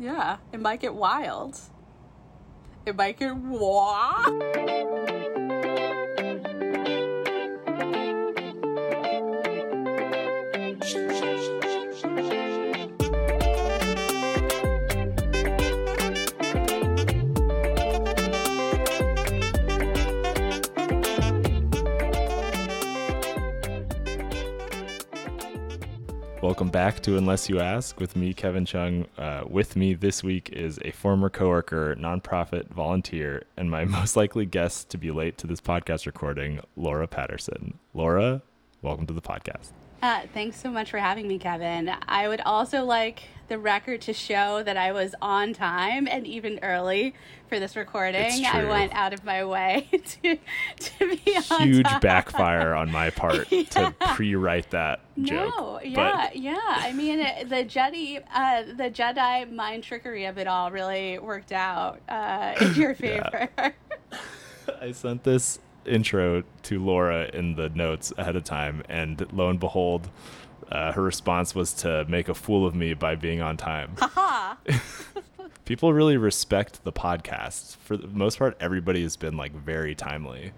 [0.00, 1.60] Yeah, it might get wild.
[2.86, 4.42] It might get wild.
[26.60, 29.06] Welcome back to Unless You Ask with me, Kevin Chung.
[29.16, 34.44] Uh, with me this week is a former coworker, nonprofit volunteer, and my most likely
[34.44, 37.78] guest to be late to this podcast recording, Laura Patterson.
[37.94, 38.42] Laura,
[38.82, 39.72] welcome to the podcast.
[40.02, 41.90] Uh, thanks so much for having me, Kevin.
[42.08, 46.58] I would also like the record to show that I was on time and even
[46.62, 47.14] early
[47.48, 48.46] for this recording.
[48.46, 49.88] I went out of my way
[50.22, 50.38] to,
[50.78, 52.00] to be on Huge time.
[52.00, 53.64] backfire on my part yeah.
[53.64, 55.54] to pre-write that joke.
[55.58, 56.36] No, yeah, but...
[56.36, 56.58] yeah.
[56.64, 62.00] I mean, the Jedi, uh, the Jedi mind trickery of it all really worked out
[62.08, 63.50] uh, in your favor.
[64.80, 69.60] I sent this intro to Laura in the notes ahead of time, and lo and
[69.60, 70.08] behold,
[70.70, 73.92] uh, her response was to make a fool of me by being on time.
[73.98, 74.54] Haha.
[75.64, 77.76] People really respect the podcast.
[77.76, 80.52] For the most part, everybody has been like very timely.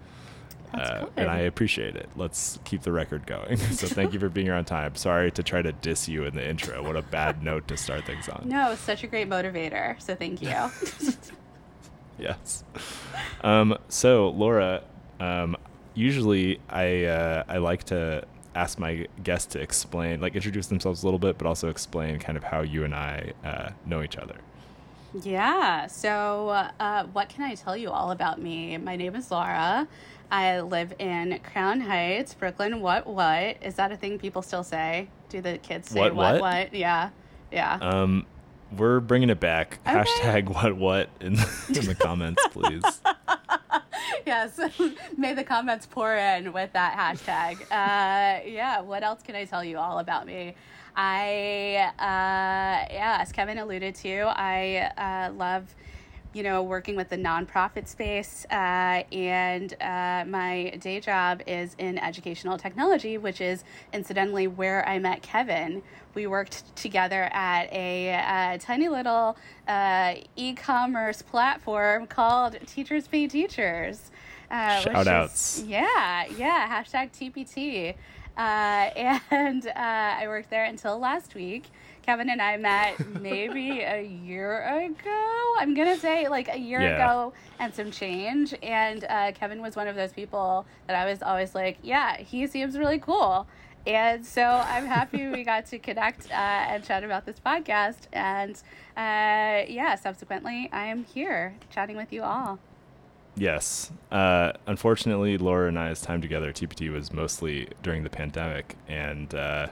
[0.74, 2.08] Uh, and I appreciate it.
[2.16, 3.56] Let's keep the record going.
[3.72, 4.94] so thank you for being here on time.
[4.94, 6.82] Sorry to try to diss you in the intro.
[6.82, 8.44] What a bad note to start things on.
[8.46, 10.00] No, such a great motivator.
[10.00, 10.48] So thank you.
[12.18, 12.64] yes.
[13.42, 14.82] Um, so Laura,
[15.22, 15.56] um,
[15.94, 21.06] usually I uh, I like to ask my guests to explain, like introduce themselves a
[21.06, 24.36] little bit, but also explain kind of how you and I uh, know each other.
[25.22, 25.86] Yeah.
[25.86, 26.48] So,
[26.80, 28.76] uh, what can I tell you all about me?
[28.78, 29.86] My name is Laura.
[30.30, 32.80] I live in Crown Heights, Brooklyn.
[32.80, 33.58] What, what?
[33.62, 35.08] Is that a thing people still say?
[35.28, 36.40] Do the kids say what, what, what?
[36.40, 36.74] what?
[36.74, 37.10] Yeah.
[37.50, 37.78] Yeah.
[37.82, 38.26] Um,
[38.74, 39.78] we're bringing it back.
[39.86, 39.98] Okay.
[39.98, 41.34] Hashtag what, what in,
[41.68, 42.82] in the comments, please.
[44.26, 44.60] yes.
[45.16, 47.62] May the comments pour in with that hashtag.
[47.62, 48.80] Uh, yeah.
[48.80, 50.54] What else can I tell you all about me?
[50.94, 55.74] I, uh, yeah, as Kevin alluded to, I uh, love,
[56.34, 58.44] you know, working with the nonprofit space.
[58.50, 64.98] Uh, and uh, my day job is in educational technology, which is incidentally where I
[64.98, 65.82] met Kevin.
[66.14, 73.28] We worked together at a, a tiny little uh, e commerce platform called Teachers Pay
[73.28, 74.10] Teachers.
[74.52, 75.58] Uh, Shout outs.
[75.58, 76.68] Is, yeah, yeah.
[76.68, 77.94] Hashtag TPT.
[78.36, 81.64] Uh, and uh, I worked there until last week.
[82.02, 85.54] Kevin and I met maybe a year ago.
[85.58, 86.96] I'm gonna say like a year yeah.
[86.96, 88.54] ago and some change.
[88.62, 92.46] And uh, Kevin was one of those people that I was always like, yeah, he
[92.46, 93.46] seems really cool.
[93.86, 98.08] And so I'm happy we got to connect uh, and chat about this podcast.
[98.12, 98.56] And
[98.96, 102.58] uh, yeah, subsequently, I am here chatting with you all.
[103.36, 103.90] Yes.
[104.10, 108.76] Uh, unfortunately, Laura and I's time together, TPT, was mostly during the pandemic.
[108.88, 109.68] And, uh,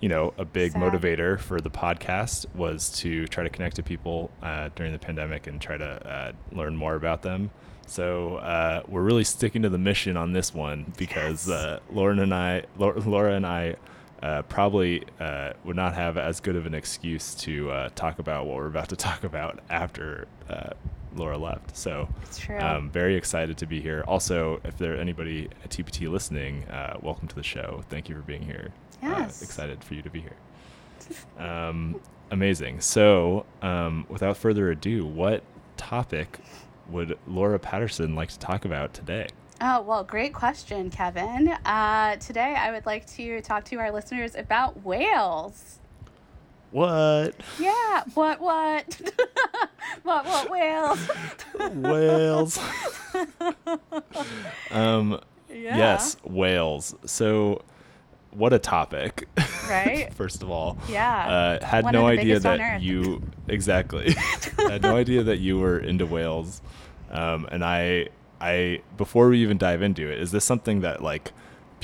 [0.00, 0.82] you know, a big Sad.
[0.82, 5.46] motivator for the podcast was to try to connect to people uh, during the pandemic
[5.46, 7.50] and try to uh, learn more about them.
[7.86, 11.56] So uh, we're really sticking to the mission on this one because yes.
[11.56, 13.76] Uh, Lauren and I, Laura and I,
[14.48, 15.04] probably
[15.64, 18.96] would not have as good of an excuse to talk about what we're about to
[18.96, 20.26] talk about after
[21.16, 21.76] Laura left.
[21.76, 22.08] So
[22.58, 24.04] um, very excited to be here.
[24.06, 27.82] Also, if there anybody at TPT listening, uh, welcome to the show.
[27.88, 28.72] Thank you for being here.
[29.02, 29.42] Uh, yes.
[29.42, 30.36] Uh, excited for you to be here.
[31.38, 32.80] Um, amazing.
[32.80, 35.42] So um, without further ado, what
[35.76, 36.38] topic
[36.88, 39.28] would Laura Patterson like to talk about today?
[39.60, 41.48] Oh, well, great question, Kevin.
[41.64, 45.78] Uh, today I would like to talk to our listeners about whales.
[46.74, 47.36] What?
[47.60, 48.02] Yeah.
[48.14, 48.40] What?
[48.40, 49.00] What?
[50.02, 50.26] what?
[50.26, 50.50] What?
[50.50, 51.08] Whales.
[51.72, 52.58] whales.
[54.72, 55.20] um.
[55.48, 55.76] Yeah.
[55.76, 56.96] Yes, whales.
[57.06, 57.62] So,
[58.32, 59.28] what a topic.
[59.70, 60.12] Right.
[60.16, 60.76] First of all.
[60.88, 61.60] Yeah.
[61.60, 64.12] Uh, had One no idea that you exactly.
[64.58, 66.60] had no idea that you were into whales,
[67.12, 68.08] um, and I,
[68.40, 71.30] I before we even dive into it, is this something that like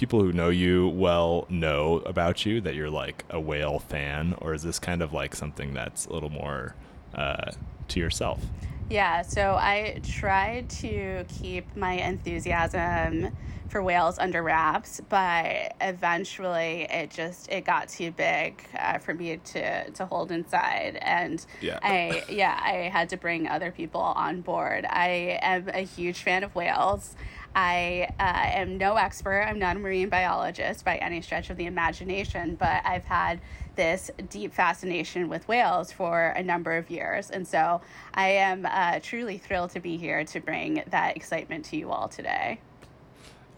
[0.00, 4.54] people who know you well know about you that you're like a whale fan, or
[4.54, 6.74] is this kind of like something that's a little more
[7.14, 7.52] uh,
[7.86, 8.42] to yourself?
[8.88, 13.36] Yeah, so I tried to keep my enthusiasm
[13.68, 19.36] for whales under wraps, but eventually it just it got too big uh, for me
[19.36, 21.78] to to hold inside, and yeah.
[21.82, 24.86] I yeah I had to bring other people on board.
[24.88, 27.14] I am a huge fan of whales.
[27.54, 29.42] I uh, am no expert.
[29.42, 33.40] I'm not a marine biologist by any stretch of the imagination, but I've had
[33.76, 37.30] this deep fascination with whales for a number of years.
[37.30, 37.80] And so
[38.14, 42.08] I am uh, truly thrilled to be here to bring that excitement to you all
[42.08, 42.60] today.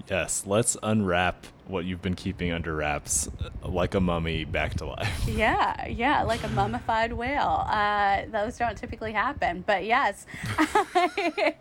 [0.09, 4.87] Yes, let's unwrap what you've been keeping under wraps uh, like a mummy back to
[4.87, 5.09] life.
[5.29, 7.65] Yeah, yeah, like a mummified whale.
[7.69, 10.27] Uh, those don't typically happen, but yes.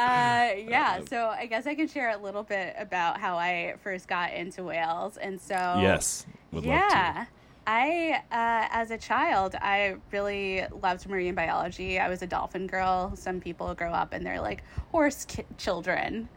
[0.00, 4.08] uh, yeah, so I guess I can share a little bit about how I first
[4.08, 5.16] got into whales.
[5.16, 7.26] And so, yes, yeah.
[7.66, 11.98] I, uh, as a child, I really loved marine biology.
[11.98, 13.14] I was a dolphin girl.
[13.14, 16.28] Some people grow up and they're like horse ki- children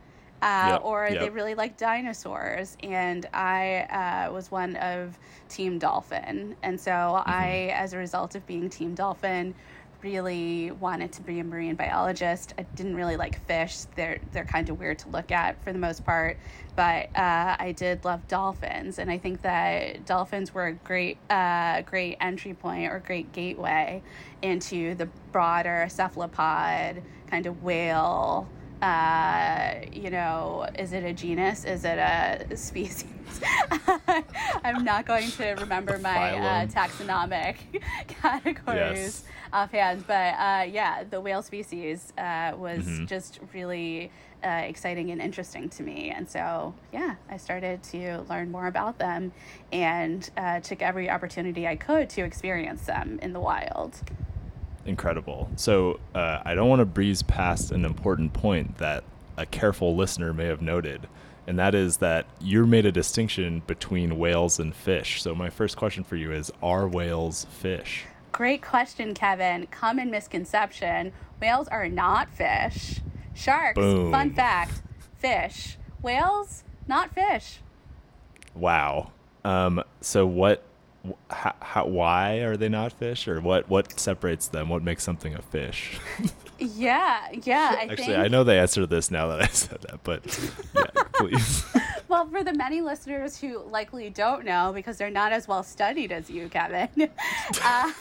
[0.43, 1.21] uh, yep, or yep.
[1.21, 2.75] they really like dinosaurs.
[2.83, 5.17] And I uh, was one of
[5.47, 6.55] Team Dolphin.
[6.63, 7.29] And so mm-hmm.
[7.29, 9.55] I, as a result of being Team Dolphin,
[10.03, 12.53] really wanted to be a marine biologist.
[12.57, 13.85] I didn't really like fish.
[13.95, 16.37] They're they're kind of weird to look at for the most part,
[16.75, 21.81] but uh, I did love dolphins, and I think that dolphins were a great uh,
[21.81, 24.03] great entry point or great gateway
[24.41, 28.47] into the broader cephalopod kind of whale
[28.83, 31.63] uh, you know, is it a genus?
[31.63, 33.05] Is it a species?
[34.65, 37.55] I'm not going to remember my uh, taxonomic
[38.07, 39.23] categories yes.
[39.53, 43.05] offhand, but uh, yeah, the whale species uh, was mm-hmm.
[43.05, 44.11] just really
[44.43, 46.09] uh, exciting and interesting to me.
[46.09, 49.31] And so, yeah, I started to learn more about them
[49.71, 54.01] and uh, took every opportunity I could to experience them in the wild
[54.85, 55.49] incredible.
[55.55, 59.03] So uh, I don't want to breeze past an important point that
[59.37, 61.07] a careful listener may have noted,
[61.47, 65.21] and that is that you made a distinction between whales and fish.
[65.21, 68.05] So my first question for you is: Are whales fish?
[68.31, 69.67] Great question, Kevin.
[69.67, 73.01] Common misconception: whales are not fish.
[73.33, 73.75] Sharks.
[73.75, 74.11] Boom.
[74.11, 74.81] Fun fact:
[75.17, 75.77] fish.
[76.01, 77.59] Whales, not fish.
[78.53, 79.11] Wow.
[79.43, 80.63] Um, so what
[81.29, 83.27] how, how, why are they not fish?
[83.27, 84.69] Or what what separates them?
[84.69, 85.99] What makes something a fish?
[86.59, 88.17] Yeah yeah I actually think...
[88.19, 90.23] i know the answer to this now that i said that but
[90.75, 91.65] yeah please.
[92.09, 96.11] Well for the many listeners who likely don't know because they're not as well studied
[96.11, 97.07] as you kevin uh,
[97.65, 97.91] uh,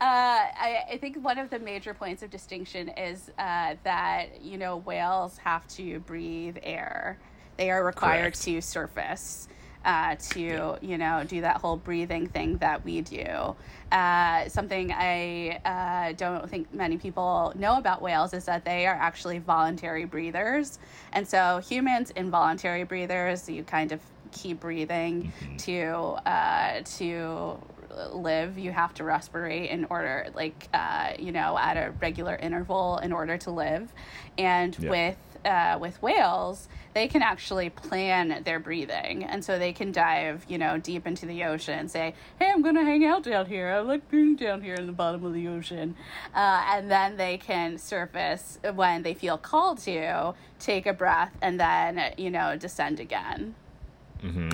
[0.00, 4.78] I, I, think one of the major points of distinction is uh, that you know
[4.78, 7.18] whales have to breathe air.
[7.56, 8.42] They are required Correct.
[8.42, 9.48] to surface
[9.84, 13.54] uh, to you know do that whole breathing thing that we do.
[13.92, 18.94] Uh, something I uh, don't think many people know about whales is that they are
[18.94, 20.78] actually voluntary breathers,
[21.12, 23.48] and so humans involuntary breathers.
[23.48, 24.00] You kind of
[24.32, 25.56] keep breathing mm-hmm.
[25.56, 25.82] to
[26.28, 27.58] uh, to
[28.12, 32.98] live you have to respirate in order like uh, you know at a regular interval
[32.98, 33.92] in order to live
[34.38, 34.90] and yeah.
[34.90, 40.44] with uh, with whales, they can actually plan their breathing, and so they can dive,
[40.48, 43.68] you know, deep into the ocean and say, "Hey, I'm gonna hang out down here.
[43.70, 45.96] I like being down here in the bottom of the ocean,"
[46.34, 51.58] uh, and then they can surface when they feel called to, take a breath, and
[51.58, 53.54] then you know descend again.
[54.22, 54.50] Mm-hmm.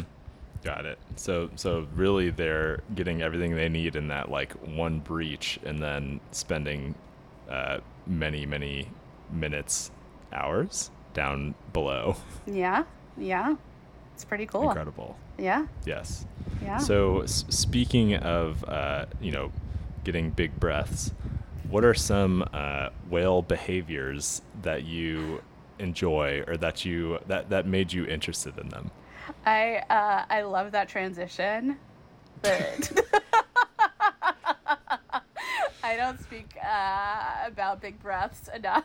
[0.63, 0.99] Got it.
[1.17, 6.21] So so really, they're getting everything they need in that like one breach, and then
[6.33, 6.95] spending
[7.49, 8.89] uh, many many
[9.33, 9.91] minutes
[10.33, 12.17] hours down below.
[12.47, 12.85] Yeah,
[13.17, 13.55] yeah.
[14.15, 14.69] It's pretty cool.
[14.69, 15.17] Incredible.
[15.39, 15.67] Yeah.
[15.87, 16.27] Yes.
[16.63, 16.79] Yeah.
[16.79, 19.53] So, s- speaking of, uh, you know,
[20.05, 21.13] getting big breaths,
[21.71, 25.43] what are some uh, whale behaviors that you
[25.79, 28.91] enjoy or that you that that made you interested in them?
[29.47, 31.77] I uh, I love that transition,
[32.43, 32.51] but
[35.83, 38.85] I don't speak uh, about big breaths enough.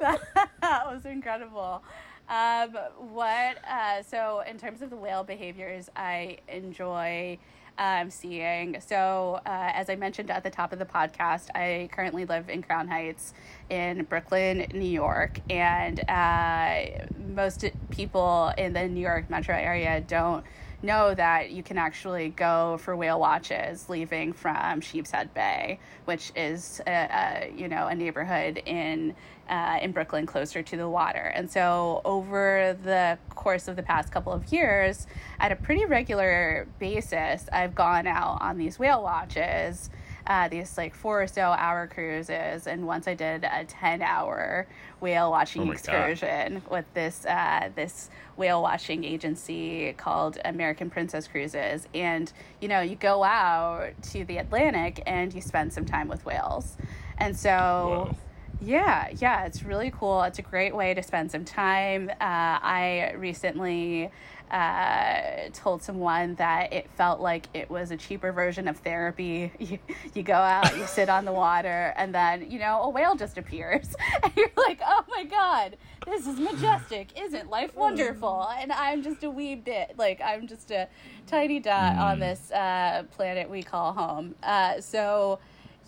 [0.00, 0.20] That,
[0.62, 1.82] was incredible.
[2.28, 2.76] Um,
[3.12, 7.38] what, uh, so in terms of the whale behaviors, I enjoy
[7.78, 8.80] um, seeing.
[8.80, 12.62] So, uh, as I mentioned at the top of the podcast, I currently live in
[12.62, 13.34] Crown Heights
[13.70, 15.40] in Brooklyn, New York.
[15.50, 20.44] And uh, most people in the New York metro area don't
[20.82, 26.80] know that you can actually go for whale watches leaving from Sheepshead Bay, which is
[26.86, 29.14] a, a you know a neighborhood in
[29.48, 31.32] uh, in Brooklyn closer to the water.
[31.34, 35.06] And so over the course of the past couple of years,
[35.38, 39.90] at a pretty regular basis, I've gone out on these whale watches
[40.26, 44.66] uh, these like four or so hour cruises, and once I did a ten hour
[45.00, 46.70] whale watching oh excursion God.
[46.70, 52.96] with this uh, this whale watching agency called American Princess Cruises, and you know you
[52.96, 56.76] go out to the Atlantic and you spend some time with whales,
[57.18, 58.10] and so.
[58.10, 58.16] Whoa
[58.64, 60.22] Yeah, yeah, it's really cool.
[60.22, 62.08] It's a great way to spend some time.
[62.10, 64.12] Uh, I recently
[64.52, 69.50] uh, told someone that it felt like it was a cheaper version of therapy.
[69.62, 69.78] You,
[70.12, 73.38] you go out, you sit on the water, and then, you know, a whale just
[73.38, 73.94] appears.
[74.22, 77.18] And you're like, oh my God, this is majestic.
[77.18, 78.48] Isn't life wonderful?
[78.58, 80.88] And I'm just a wee bit, like, I'm just a
[81.26, 84.34] tiny dot on this uh, planet we call home.
[84.42, 85.38] Uh, so,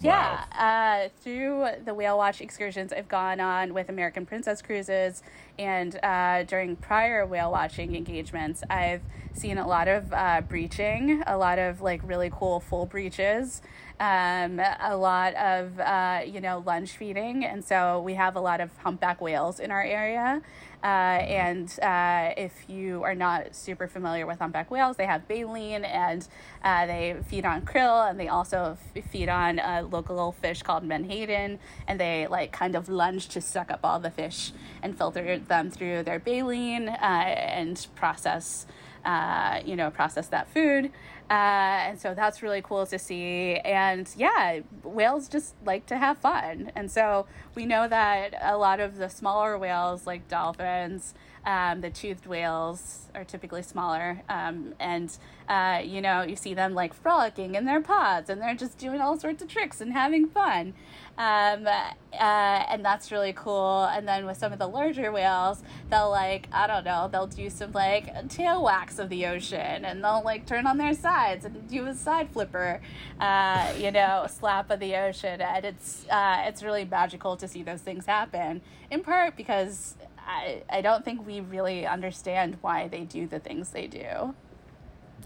[0.00, 1.04] yeah, wow.
[1.04, 5.22] uh, through the whale watch excursions I've gone on with American Princess Cruises,
[5.58, 11.36] and uh, during prior whale watching engagements, I've seen a lot of uh, breaching, a
[11.36, 13.62] lot of like really cool full breaches,
[14.00, 18.60] um, a lot of uh, you know lunge feeding, and so we have a lot
[18.60, 20.42] of humpback whales in our area.
[20.84, 25.82] Uh, and uh, if you are not super familiar with humpback whales, they have baleen
[25.82, 26.28] and
[26.62, 30.84] uh, they feed on krill and they also f- feed on a local fish called
[30.84, 31.58] menhaden.
[31.88, 35.70] And they like kind of lunge to suck up all the fish and filter them
[35.70, 38.66] through their baleen uh, and process,
[39.06, 40.90] uh, you know, process that food.
[41.30, 43.56] Uh, and so that's really cool to see.
[43.56, 46.70] And yeah, whales just like to have fun.
[46.74, 51.14] And so we know that a lot of the smaller whales, like dolphins,
[51.46, 54.22] um, the toothed whales are typically smaller.
[54.28, 55.16] Um, and,
[55.48, 59.00] uh, you know, you see them like frolicking in their pods and they're just doing
[59.00, 60.74] all sorts of tricks and having fun.
[61.16, 63.84] Um, uh, and that's really cool.
[63.84, 67.50] And then with some of the larger whales, they'll like, I don't know, they'll do
[67.50, 71.68] some like tail wax of the ocean and they'll like turn on their sides and
[71.68, 72.80] do a side flipper,
[73.20, 75.40] uh, you know, slap of the ocean.
[75.40, 79.94] And it's, uh, it's really magical to see those things happen in part because
[80.26, 84.34] I, I don't think we really understand why they do the things they do.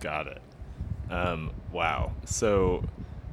[0.01, 0.43] Got it.
[1.11, 2.13] Um, wow.
[2.25, 2.85] So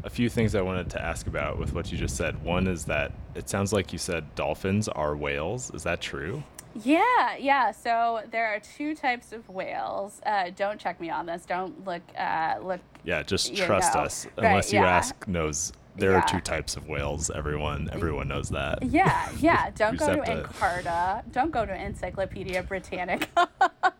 [0.03, 2.41] a few things I wanted to ask about with what you just said.
[2.43, 5.71] One is that it sounds like you said dolphins are whales.
[5.71, 6.43] Is that true?
[6.83, 7.71] Yeah, yeah.
[7.71, 10.21] So there are two types of whales.
[10.25, 11.45] Uh, don't check me on this.
[11.45, 12.01] Don't look.
[12.17, 12.81] Uh, look.
[13.03, 14.01] Yeah, just trust know.
[14.01, 14.25] us.
[14.37, 14.97] Right, Unless you yeah.
[14.97, 16.19] ask knows there yeah.
[16.19, 17.29] are two types of whales.
[17.29, 18.83] Everyone, everyone knows that.
[18.83, 19.69] Yeah, yeah.
[19.75, 21.31] Don't go to, to Encarta.
[21.31, 23.49] Don't go to Encyclopedia Britannica.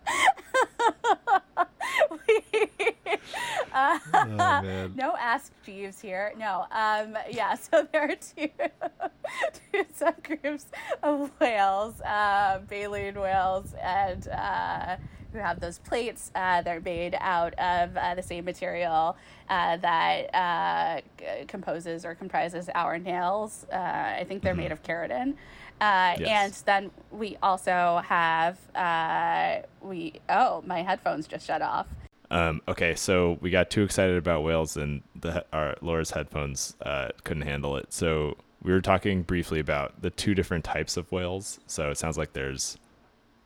[3.76, 6.34] Uh, oh, no Ask Jeeves here.
[6.38, 6.66] No.
[6.72, 8.50] Um, yeah, so there are two,
[9.74, 10.66] two subgroups
[11.04, 14.96] of whales, uh, baleen whales, and uh,
[15.34, 16.32] who have those plates.
[16.34, 19.18] Uh, they're made out of uh, the same material
[19.50, 23.66] uh, that uh, g- composes or comprises our nails.
[23.72, 24.62] Uh, I think they're mm-hmm.
[24.62, 25.34] made of keratin.
[25.82, 26.64] Uh, yes.
[26.66, 31.88] And then we also have uh, we oh my headphones just shut off.
[32.32, 37.10] Um, okay, so we got too excited about whales, and the our Laura's headphones uh,
[37.24, 37.94] couldn't handle it.
[37.94, 41.60] So we were talking briefly about the two different types of whales.
[41.68, 42.78] So it sounds like there's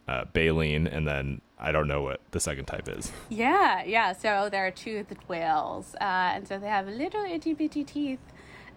[0.08, 3.12] uh, baleen, and then I don't know what the second type is.
[3.30, 4.14] Yeah, yeah.
[4.14, 8.20] So there are toothed whales, uh, and so they have little itty bitty teeth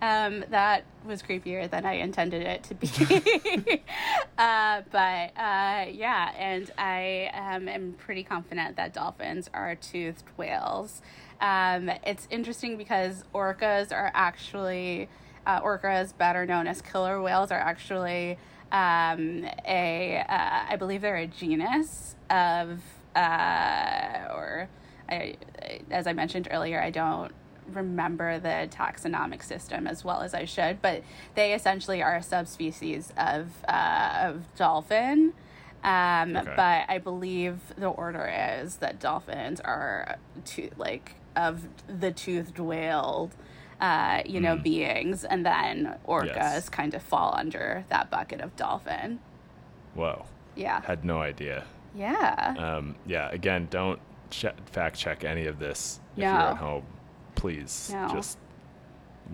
[0.03, 2.89] um, that was creepier than I intended it to be.
[4.39, 11.01] uh, but uh, yeah, and I um, am pretty confident that dolphins are toothed whales.
[11.41, 15.09] Um, it's interesting because orcas are actually,
[15.47, 18.39] uh, orcas, better known as killer whales, are actually
[18.73, 22.81] um, a, uh, I believe they're a genus of,
[23.15, 24.69] uh, or
[25.09, 25.37] I,
[25.93, 27.33] as I mentioned earlier, I don't
[27.71, 31.03] remember the taxonomic system as well as I should, but
[31.35, 35.35] they essentially are a subspecies of uh, of dolphin.
[35.85, 36.53] Um, okay.
[36.57, 43.31] But I believe the order is that dolphins are to, like of the toothed whale,
[43.81, 44.63] uh, you know, mm.
[44.63, 46.69] beings, and then orcas yes.
[46.69, 49.19] kind of fall under that bucket of dolphin.
[49.95, 50.25] Whoa.
[50.55, 50.83] Yeah.
[50.83, 51.65] Had no idea.
[51.97, 52.55] Yeah.
[52.59, 53.29] Um, yeah.
[53.33, 54.01] Again, don't
[54.67, 56.25] fact check any of this if no.
[56.25, 56.87] you're at home
[57.43, 58.09] please no.
[58.09, 58.39] just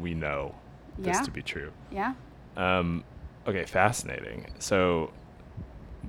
[0.00, 0.55] we know
[0.99, 1.71] this to be true.
[1.93, 2.15] Yeah.
[2.57, 3.05] Um,
[3.47, 4.47] okay, fascinating.
[4.59, 5.12] So,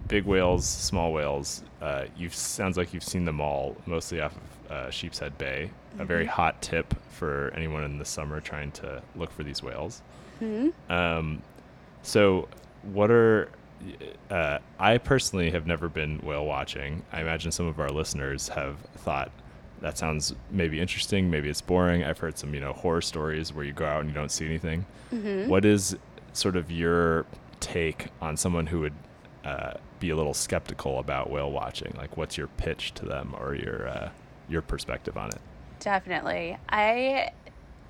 [0.07, 1.61] big whales, small whales.
[1.81, 5.69] Uh, you sounds like you've seen them all, mostly off of uh, Sheepshead Bay.
[5.91, 6.01] Mm-hmm.
[6.01, 6.33] A very mm-hmm.
[6.33, 10.01] hot tip for anyone in the summer trying to look for these whales.
[10.41, 10.91] Mm-hmm.
[10.91, 11.41] Um,
[12.01, 12.47] so,
[12.93, 13.49] what are
[14.31, 17.03] uh, I personally have never been whale watching.
[17.11, 19.31] I imagine some of our listeners have thought
[19.81, 22.03] that sounds maybe interesting, maybe it's boring.
[22.03, 24.45] I've heard some, you know, horror stories where you go out and you don't see
[24.45, 24.85] anything.
[25.13, 25.49] Mm-hmm.
[25.49, 25.97] What is
[26.33, 27.25] sort of your
[27.59, 28.93] take on someone who would
[29.43, 31.93] uh, be a little skeptical about whale watching?
[31.97, 34.09] Like, what's your pitch to them or your uh,
[34.47, 35.41] your perspective on it?
[35.79, 37.31] Definitely, I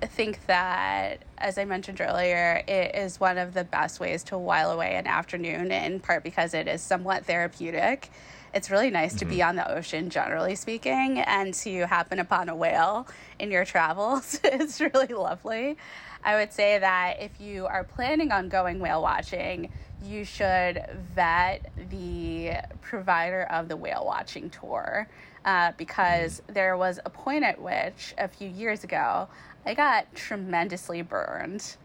[0.02, 4.70] think that, as I mentioned earlier, it is one of the best ways to while
[4.70, 8.10] away an afternoon, in part because it is somewhat therapeutic.
[8.52, 9.18] It's really nice mm-hmm.
[9.18, 9.48] to be mm-hmm.
[9.48, 13.06] on the ocean, generally speaking, and to happen upon a whale
[13.38, 15.76] in your travels is really lovely.
[16.22, 19.72] I would say that if you are planning on going whale watching,
[20.04, 25.08] you should vet the provider of the whale watching tour
[25.44, 26.52] uh, because mm-hmm.
[26.52, 29.28] there was a point at which a few years ago
[29.64, 31.76] I got tremendously burned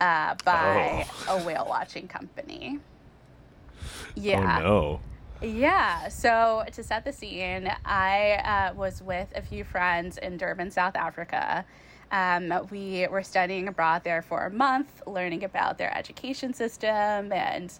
[0.00, 1.38] uh, by oh.
[1.38, 2.78] a whale watching company.
[4.14, 4.60] Yeah.
[4.60, 5.00] Oh no.
[5.42, 6.06] Yeah.
[6.08, 10.94] So to set the scene, I uh, was with a few friends in Durban, South
[10.94, 11.64] Africa.
[12.12, 17.72] Um, we were studying abroad there for a month, learning about their education system and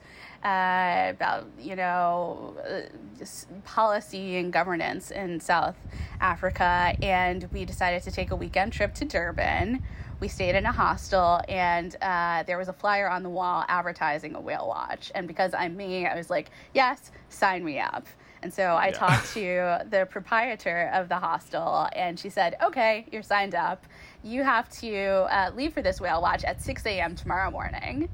[0.43, 3.25] uh, about you know uh,
[3.65, 5.77] policy and governance in South
[6.21, 6.97] Africa.
[7.01, 9.85] And we decided to take a weekend trip to Durban.
[10.23, 14.37] We stayed in a hostel, and uh, there was a flyer on the wall advertising
[14.37, 15.11] a whale watch.
[15.17, 18.07] And because I'm me, I was like, "Yes, sign me up."
[18.41, 18.93] And so I yeah.
[18.93, 23.85] talked to the proprietor of the hostel, and she said, Okay, you're signed up.
[24.23, 24.97] You have to
[25.29, 27.17] uh, leave for this whale watch at 6 a.m.
[27.17, 28.09] tomorrow morning.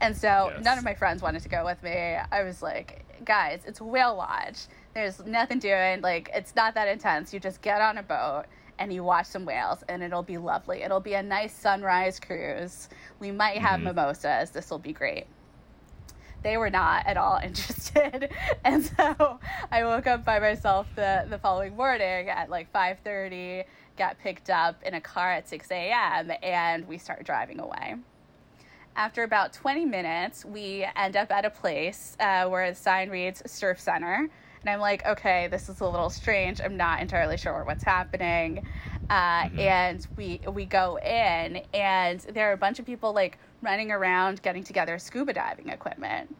[0.00, 0.64] And so yes.
[0.64, 2.18] none of my friends wanted to go with me.
[2.30, 4.66] I was like, Guys, it's whale watch.
[4.94, 6.02] There's nothing doing.
[6.02, 7.34] Like, it's not that intense.
[7.34, 8.44] You just get on a boat
[8.78, 10.82] and you watch some whales, and it'll be lovely.
[10.82, 12.88] It'll be a nice sunrise cruise.
[13.20, 13.96] We might have mm-hmm.
[13.96, 14.50] mimosas.
[14.50, 15.26] This will be great
[16.46, 18.30] they were not at all interested.
[18.64, 19.40] and so
[19.70, 23.64] I woke up by myself the, the following morning at like 5.30,
[23.96, 27.96] got picked up in a car at 6 a.m., and we start driving away.
[28.94, 33.42] After about 20 minutes, we end up at a place uh, where the sign reads
[33.50, 34.30] Surf Center.
[34.60, 36.60] And I'm like, okay, this is a little strange.
[36.60, 38.66] I'm not entirely sure what's happening.
[39.08, 39.58] Uh, mm-hmm.
[39.60, 44.42] And we we go in, and there are a bunch of people like running around
[44.42, 46.34] getting together scuba diving equipment.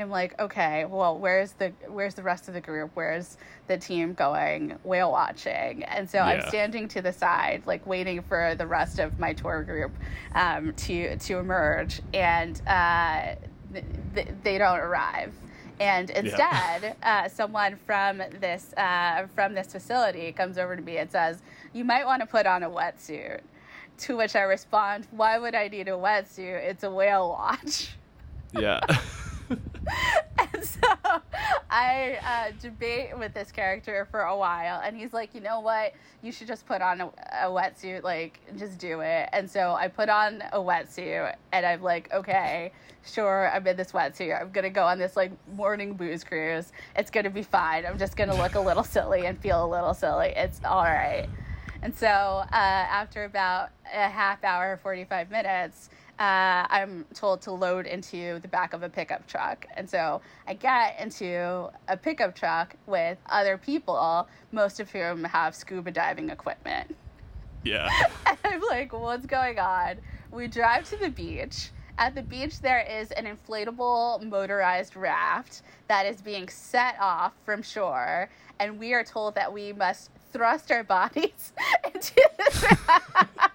[0.00, 2.90] And I'm like, okay, well, where's the where's the rest of the group?
[2.94, 3.36] Where's
[3.66, 5.82] the team going whale watching?
[5.84, 6.26] And so yeah.
[6.26, 9.92] I'm standing to the side, like waiting for the rest of my tour group
[10.34, 13.34] um, to to emerge, and uh,
[13.72, 15.34] th- they don't arrive.
[15.80, 17.22] And instead, yeah.
[17.24, 21.84] uh, someone from this uh, from this facility comes over to me and says, "You
[21.84, 23.40] might want to put on a wetsuit."
[24.00, 26.64] To which I respond, Why would I need a wetsuit?
[26.64, 27.90] It's a whale watch.
[28.52, 28.80] Yeah.
[30.54, 30.80] and so
[31.70, 35.92] I uh, debate with this character for a while, and he's like, you know what?
[36.22, 39.28] You should just put on a, a, wetsuit, like, just do it.
[39.32, 42.72] And so I put on a wetsuit, and I'm like, okay,
[43.04, 44.40] sure, I'm in this wetsuit.
[44.40, 46.72] I'm gonna go on this like morning booze cruise.
[46.96, 47.86] It's gonna be fine.
[47.86, 50.32] I'm just gonna look a little silly and feel a little silly.
[50.36, 51.28] It's all right.
[51.82, 55.88] And so uh, after about a half hour, 45 minutes,
[56.20, 59.66] uh, I'm told to load into the back of a pickup truck.
[59.74, 65.54] And so I get into a pickup truck with other people, most of whom have
[65.54, 66.94] scuba diving equipment.
[67.64, 67.88] Yeah.
[68.26, 69.96] and I'm like, what's going on?
[70.30, 71.70] We drive to the beach.
[71.96, 77.62] At the beach, there is an inflatable motorized raft that is being set off from
[77.62, 81.52] shore, and we are told that we must thrust our bodies
[81.94, 83.50] into this raft.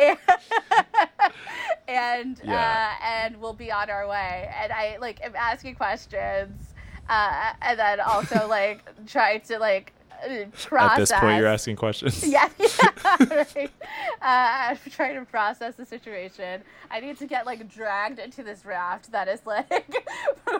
[0.00, 0.18] And
[1.88, 2.96] and, yeah.
[3.00, 4.50] uh, and we'll be on our way.
[4.62, 6.74] And I like am asking questions,
[7.08, 9.92] uh, and then also like trying to like
[10.52, 10.92] process.
[10.92, 12.24] At this point, you're asking questions.
[12.30, 13.56] Yeah, yeah right.
[14.22, 16.62] uh, I'm trying to process the situation.
[16.90, 20.06] I need to get like dragged into this raft that is like,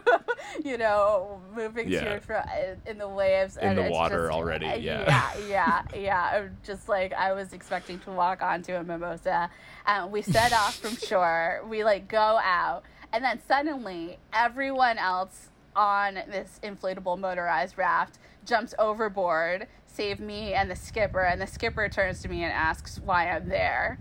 [0.64, 2.00] you know, moving yeah.
[2.00, 2.42] to and fro
[2.86, 4.66] in the waves in the water just, already.
[4.66, 6.30] Uh, yeah, yeah, yeah, yeah.
[6.34, 9.50] I'm just like I was expecting to walk onto a mimosa.
[9.86, 11.62] and we set off from shore.
[11.68, 18.74] We like go out, and then suddenly everyone else on this inflatable motorized raft jumps
[18.78, 21.20] overboard, save me and the skipper.
[21.20, 23.98] And the skipper turns to me and asks why I'm there.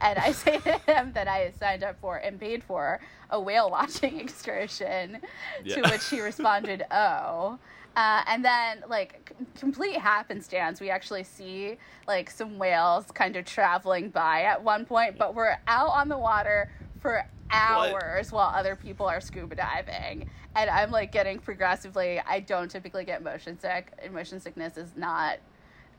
[0.00, 3.40] And I say to him that I had signed up for and paid for a
[3.40, 5.18] whale watching excursion,
[5.64, 5.76] yeah.
[5.76, 7.58] to which he responded, oh.
[7.96, 13.46] Uh, and then, like, c- complete happenstance, we actually see, like, some whales kind of
[13.46, 16.70] traveling by at one point, but we're out on the water
[17.00, 18.38] for hours what?
[18.38, 23.22] while other people are scuba diving and i'm like getting progressively i don't typically get
[23.22, 25.38] motion sick and motion sickness is not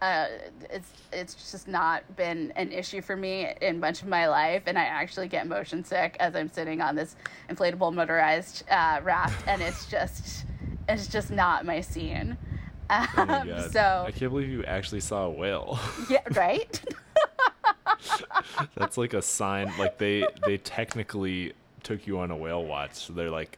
[0.01, 0.27] uh,
[0.69, 4.77] it's it's just not been an issue for me in much of my life, and
[4.77, 7.15] I actually get motion sick as I'm sitting on this
[7.49, 10.45] inflatable motorized uh, raft, and it's just
[10.87, 12.37] it's just not my scene.
[12.89, 15.79] Um, oh my um, so I can't believe you actually saw a whale.
[16.09, 16.79] yeah, right.
[18.75, 19.71] That's like a sign.
[19.77, 22.95] Like they they technically took you on a whale watch.
[22.95, 23.57] So they're like,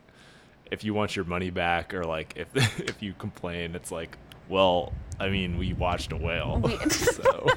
[0.71, 2.47] if you want your money back or like if
[2.79, 7.47] if you complain, it's like, well, I mean, we watched a whale, We- so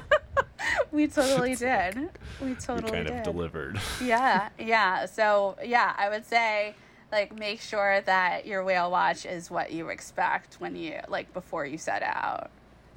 [0.91, 1.95] we totally did.
[2.41, 3.17] We we totally kind did.
[3.17, 3.79] of delivered.
[4.03, 5.05] yeah, yeah.
[5.05, 6.75] So yeah, I would say
[7.11, 11.65] like make sure that your whale watch is what you expect when you like before
[11.65, 12.49] you set out,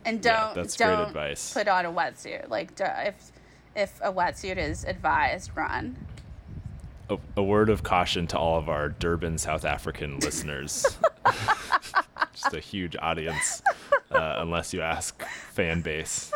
[0.05, 1.53] and don't Yeah, don't advice.
[1.53, 2.49] put on a wetsuit.
[2.49, 3.33] Like if
[3.77, 5.97] if a wetsuit is advised, run.
[7.09, 10.99] A, a word of caution to all of our Durban, South African listeners.
[12.33, 13.63] Just a huge audience,
[14.11, 16.33] uh, unless you ask fan base,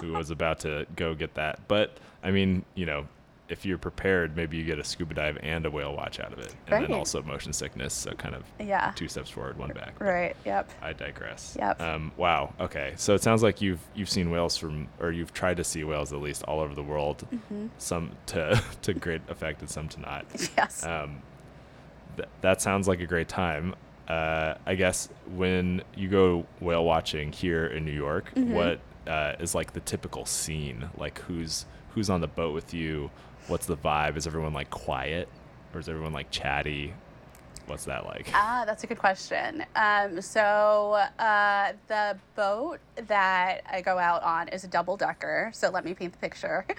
[0.00, 1.60] who was about to go get that.
[1.68, 3.06] But I mean, you know,
[3.48, 6.38] if you're prepared, maybe you get a scuba dive and a whale watch out of
[6.40, 6.88] it, and Right.
[6.88, 7.94] then also motion sickness.
[7.94, 8.92] So kind of Yeah.
[8.96, 10.00] two steps forward, one back.
[10.00, 10.34] Right.
[10.44, 10.70] Yep.
[10.82, 11.56] I digress.
[11.58, 11.80] Yep.
[11.80, 12.52] Um, wow.
[12.60, 12.94] Okay.
[12.96, 16.12] So it sounds like you've you've seen whales from, or you've tried to see whales
[16.12, 17.24] at least all over the world.
[17.32, 17.66] Mm-hmm.
[17.78, 20.26] Some to to great effect and some to not.
[20.56, 20.84] Yes.
[20.84, 21.22] Um,
[22.16, 23.74] th- that sounds like a great time.
[24.08, 28.54] Uh, I guess when you go whale watching here in New York, Mm-hmm.
[28.54, 30.88] what uh, is like the typical scene?
[30.96, 33.10] Like who's who's on the boat with you?
[33.48, 34.16] What's the vibe?
[34.16, 35.28] Is everyone like quiet,
[35.72, 36.92] or is everyone like chatty?
[37.66, 38.30] What's that like?
[38.32, 39.64] Ah, that's a good question.
[39.74, 45.50] Um, so uh, the boat that I go out on is a double decker.
[45.52, 46.64] So let me paint the picture.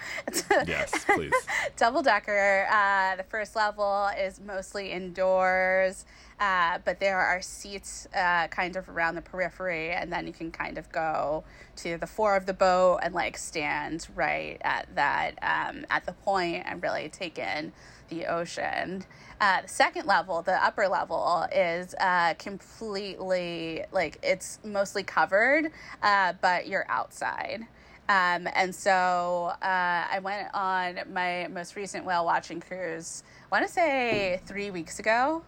[0.66, 1.32] Yes, please.
[1.76, 2.66] double decker.
[2.70, 6.04] Uh, the first level is mostly indoors,
[6.40, 10.50] uh, but there are seats uh, kind of around the periphery, and then you can
[10.50, 11.44] kind of go
[11.76, 16.12] to the fore of the boat and like stand right at that um, at the
[16.12, 17.72] point and really take in
[18.08, 19.04] the ocean.
[19.40, 25.70] Uh, the second level, the upper level, is uh, completely like it's mostly covered,
[26.02, 27.66] uh, but you're outside.
[28.08, 33.22] Um, and so uh, I went on my most recent whale watching cruise.
[33.52, 35.42] I want to say three weeks ago.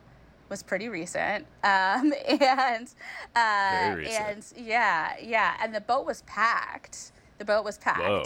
[0.50, 2.92] Was pretty recent, um, and
[3.36, 4.52] uh, recent.
[4.56, 7.12] and yeah, yeah, and the boat was packed.
[7.38, 8.00] The boat was packed.
[8.00, 8.24] Whoa.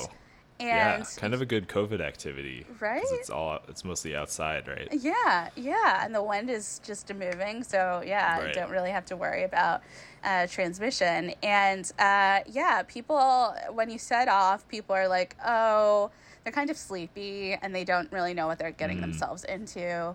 [0.64, 3.02] And yeah, kind of a good COVID activity, Right?
[3.20, 4.88] It's all it's mostly outside, right?
[4.92, 8.54] Yeah, yeah, and the wind is just moving, so yeah, you Right.
[8.54, 9.82] don't really have to worry about
[10.22, 11.32] uh, transmission.
[11.42, 16.10] And uh, yeah, people when you set off, people are like, oh,
[16.44, 20.14] they're kind of sleepy and they don't really know what they're getting themselves into.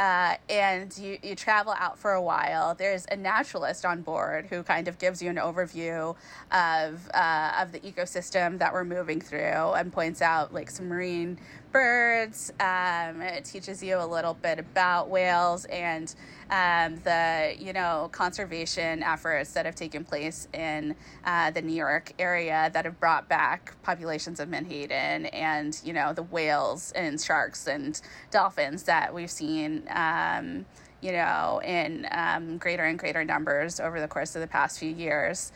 [0.00, 2.74] Uh, and you, you travel out for a while.
[2.74, 6.16] There's a naturalist on board who kind of gives you an overview
[6.50, 9.40] of uh, of the ecosystem that we're moving through
[9.74, 11.38] and points out like some marine
[11.72, 12.52] birds.
[12.60, 16.14] Um, it teaches you a little bit about whales and
[16.50, 22.12] um, the you know conservation efforts that have taken place in uh, the New York
[22.18, 27.66] area that have brought back populations of menhaden and you know the whales and sharks
[27.66, 29.84] and dolphins that we've seen.
[29.90, 30.66] Um,
[31.02, 34.90] you know, in um, greater and greater numbers over the course of the past few
[34.90, 35.50] years.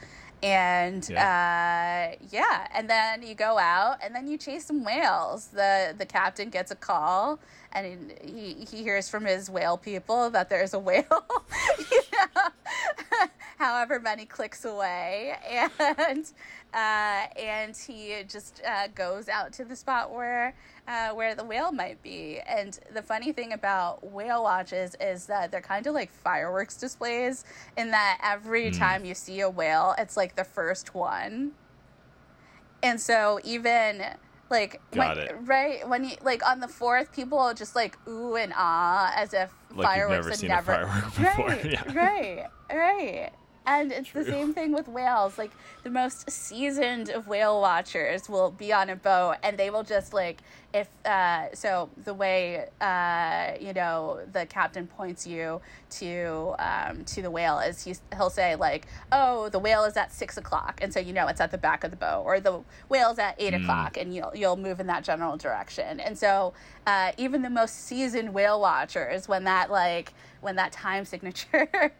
[0.44, 5.46] And uh, yeah, and then you go out and then you chase some whales.
[5.46, 7.38] The the captain gets a call
[7.72, 11.02] and he, he hears from his whale people that there's a whale,
[11.90, 13.26] you know,
[13.58, 15.34] however many clicks away,
[15.78, 16.24] and
[16.72, 20.54] uh, and he just uh, goes out to the spot where
[20.88, 22.40] uh, where the whale might be.
[22.46, 27.44] And the funny thing about whale watches is that they're kind of like fireworks displays
[27.76, 31.52] in that every time you see a whale, it's like the first one.
[32.82, 34.02] And so even
[34.50, 35.36] like Got when, it.
[35.44, 39.50] right when you like on the fourth, people just like ooh and ah as if
[39.72, 41.46] Like fireworks never had seen a never firework before.
[41.48, 41.92] right Yeah.
[41.94, 43.30] right right.
[43.66, 45.38] And it's the same thing with whales.
[45.38, 45.50] Like
[45.82, 50.12] the most seasoned of whale watchers will be on a boat and they will just
[50.12, 50.42] like
[50.74, 55.60] if uh, so the way uh, you know the captain points you
[55.90, 60.12] to um, to the whale is he's, he'll say like oh the whale is at
[60.12, 62.60] six o'clock and so you know it's at the back of the boat or the
[62.88, 66.00] whale's at eight o'clock and you'll you'll move in that general direction.
[66.00, 66.52] And so
[66.86, 71.92] uh, even the most seasoned whale watchers when that like when that time signature or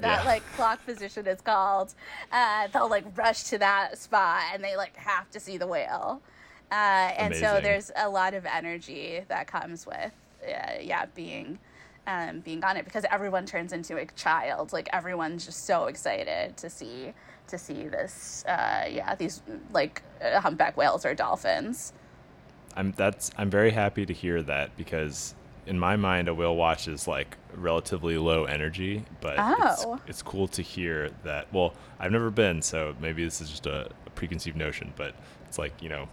[0.00, 0.22] that Yeah.
[0.24, 1.94] like clock position is called
[2.32, 6.20] uh, they'll like rush to that spot and they like have to see the whale
[6.72, 10.12] uh, and so there's a lot of energy that comes with
[10.44, 11.58] uh, yeah being
[12.06, 16.56] um, being on it because everyone turns into a child like everyone's just so excited
[16.56, 17.12] to see
[17.48, 21.92] to see this uh, yeah these like uh, humpback whales or dolphins
[22.76, 25.34] I'm that's I'm very happy to hear that because
[25.66, 29.94] in my mind a whale watch is like relatively low energy, but Oh.
[30.06, 31.52] it's, it's cool to hear that.
[31.52, 35.14] Well, I've never been, so maybe this is just a, a preconceived notion, but
[35.48, 36.08] it's like you know,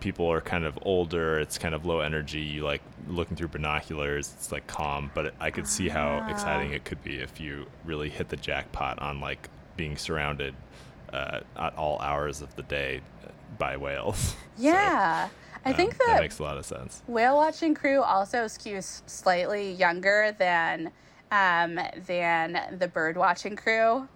[0.00, 1.38] people are kind of older.
[1.38, 2.40] It's kind of low energy.
[2.40, 4.32] You like looking through binoculars.
[4.36, 6.30] It's like calm, but I could see how Ah.
[6.30, 10.54] exciting it could be if you really hit the jackpot on like being surrounded
[11.12, 13.00] uh, at all hours of the day
[13.58, 14.34] by whales.
[14.58, 15.28] So, Yeah.
[15.64, 17.02] I um, think that that makes a lot of sense.
[17.06, 20.90] whale watching crew also skews slightly younger than
[21.30, 24.08] um, than the bird watching crew.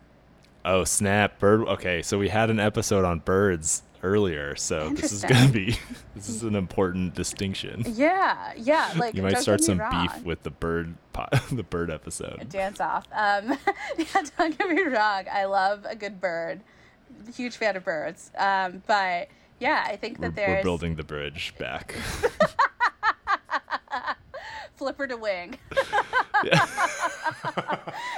[0.65, 1.39] Oh snap!
[1.39, 1.67] Bird.
[1.69, 5.77] Okay, so we had an episode on birds earlier, so this is gonna be
[6.15, 7.85] this is an important distinction.
[7.95, 8.93] Yeah, yeah.
[8.97, 10.07] Like you might start some wrong.
[10.07, 12.49] beef with the bird po- the bird episode.
[12.49, 13.07] dance off.
[13.13, 13.59] Um,
[13.99, 15.25] yeah, don't get me wrong.
[15.33, 16.61] I love a good bird.
[17.35, 18.31] Huge fan of birds.
[18.37, 19.29] Um, but
[19.61, 21.95] yeah, I think that there's we're building the bridge back.
[24.75, 25.57] flipper to wing.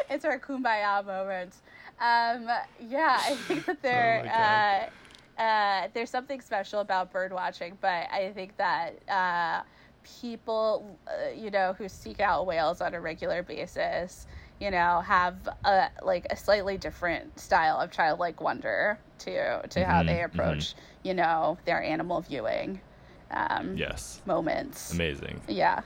[0.08, 1.54] it's our kumbaya moment.
[2.00, 2.48] Um,
[2.88, 5.03] yeah, I think that there Oh my
[5.38, 9.62] uh, there's something special about bird watching, but I think that uh,
[10.20, 14.26] people, uh, you know, who seek out whales on a regular basis,
[14.60, 20.02] you know, have a like a slightly different style of childlike wonder to to how
[20.02, 20.24] Mhm, they mhm.
[20.24, 22.80] approach, you know, their animal viewing
[23.30, 24.92] um, yes, moments.
[24.92, 25.80] amazing, Yeah.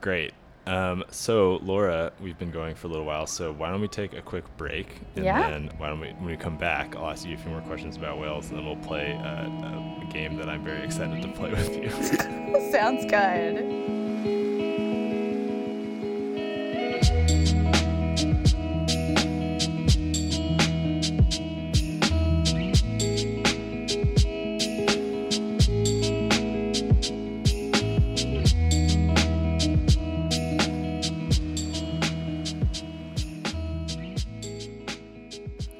[0.00, 0.32] great.
[0.66, 4.14] Um, so Laura, we've been going for a little while, so why don't we take
[4.14, 5.50] a quick break, and Yeah.
[5.50, 7.96] then why don't we, when we come back, I'll ask you a few more questions
[7.96, 11.50] about whales, and then we'll play a, a game that I'm very excited to play
[11.50, 11.90] with you.
[12.72, 14.53] Sounds good.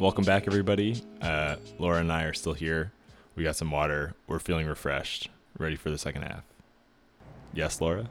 [0.04, 1.02] Welcome back, everybody.
[1.22, 2.92] Uh, Laura and I are still here.
[3.36, 4.12] We got some water.
[4.26, 5.30] We're feeling refreshed.
[5.56, 6.42] Ready for the second half.
[7.54, 8.10] Yes, Laura.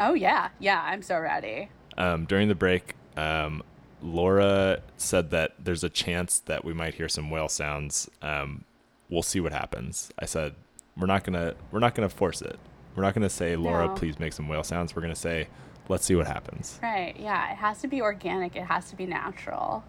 [0.00, 0.82] Oh yeah, yeah.
[0.82, 1.68] I'm so ready.
[1.96, 3.62] Um, during the break, um,
[4.02, 8.10] Laura said that there's a chance that we might hear some whale sounds.
[8.20, 8.64] Um,
[9.08, 10.10] we'll see what happens.
[10.18, 10.56] I said
[10.96, 12.58] we're not gonna we're not gonna force it.
[12.96, 13.94] We're not gonna say Laura, No.
[13.94, 14.96] please make some whale sounds.
[14.96, 15.46] We're gonna say
[15.88, 16.80] let's see what happens.
[16.82, 17.14] Right.
[17.16, 17.52] Yeah.
[17.52, 18.56] It has to be organic.
[18.56, 19.84] It has to be natural.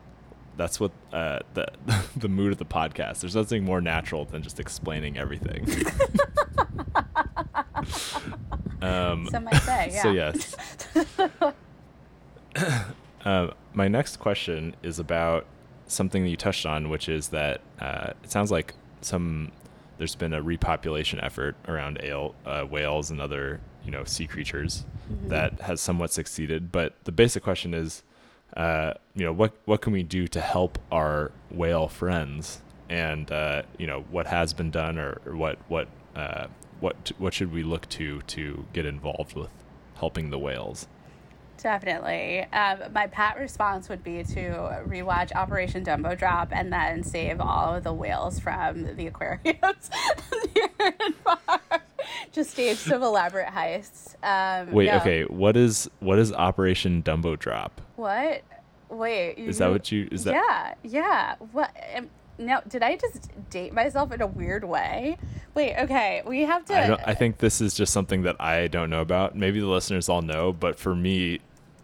[0.57, 1.67] That's what uh, the
[2.17, 3.21] the mood of the podcast.
[3.21, 5.67] There's nothing more natural than just explaining everything.
[8.81, 9.91] um, Some might say.
[9.93, 10.01] Yeah.
[10.01, 10.55] So yes.
[13.25, 15.45] uh, my next question is about
[15.87, 19.51] something that you touched on, which is that uh, it sounds like some
[19.97, 24.85] there's been a repopulation effort around ale, uh, whales and other you know sea creatures
[25.07, 25.29] Mm-hmm.
[25.29, 26.69] that has somewhat succeeded.
[26.69, 28.03] But the basic question is,
[28.55, 33.63] uh, you know, what what can we do to help our whale friends, and uh,
[33.77, 36.47] you know what has been done, or, or what what uh,
[36.79, 39.49] what what should we look to to get involved with
[39.95, 40.87] helping the whales?
[41.57, 42.43] Definitely.
[42.53, 47.75] Um, my pat response would be to rewatch Operation Dumbo Drop and then save all
[47.75, 49.89] of the whales from the aquariums
[50.55, 51.81] near and far.
[52.31, 54.15] Just stage some elaborate heists.
[54.23, 54.97] Um, Wait, no.
[54.97, 57.81] okay, what is what is Operation Dumbo Drop?
[57.95, 58.43] What?
[58.89, 59.35] Wait.
[59.35, 61.35] Is that what you is that yeah, yeah.
[61.51, 61.75] What?
[61.95, 65.17] Um, no, did I just date myself in a weird way?
[65.55, 66.21] Wait, okay.
[66.25, 66.73] We have to.
[66.75, 69.35] I, I think this is just something that I don't know about.
[69.35, 71.39] Maybe the listeners all know, but for me,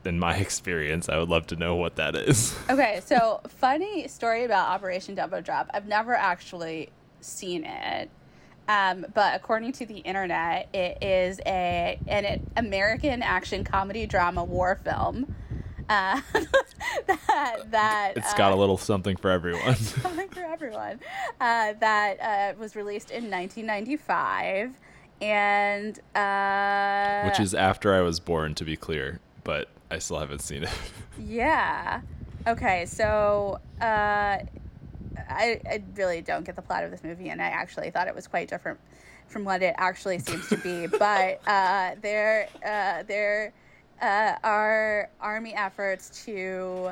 [0.05, 2.55] in my experience, I would love to know what that is.
[2.69, 5.69] Okay, so funny story about Operation Dumbo Drop.
[5.73, 6.89] I've never actually
[7.21, 8.09] seen it,
[8.67, 14.79] um, but according to the internet, it is a an American action comedy drama war
[14.83, 15.35] film.
[15.89, 16.21] Uh,
[17.07, 19.75] that that It's got uh, a little something for everyone.
[19.75, 20.99] something for everyone.
[21.41, 24.77] Uh, that uh, was released in 1995,
[25.21, 30.41] and uh, Which is after I was born, to be clear, but I still haven't
[30.41, 30.69] seen it.
[31.19, 32.01] Yeah.
[32.47, 34.39] Okay, so uh,
[35.17, 38.15] I, I really don't get the plot of this movie, and I actually thought it
[38.15, 38.79] was quite different
[39.27, 40.87] from what it actually seems to be.
[40.99, 43.53] but uh, there, uh, there
[44.01, 46.91] uh, are army efforts to,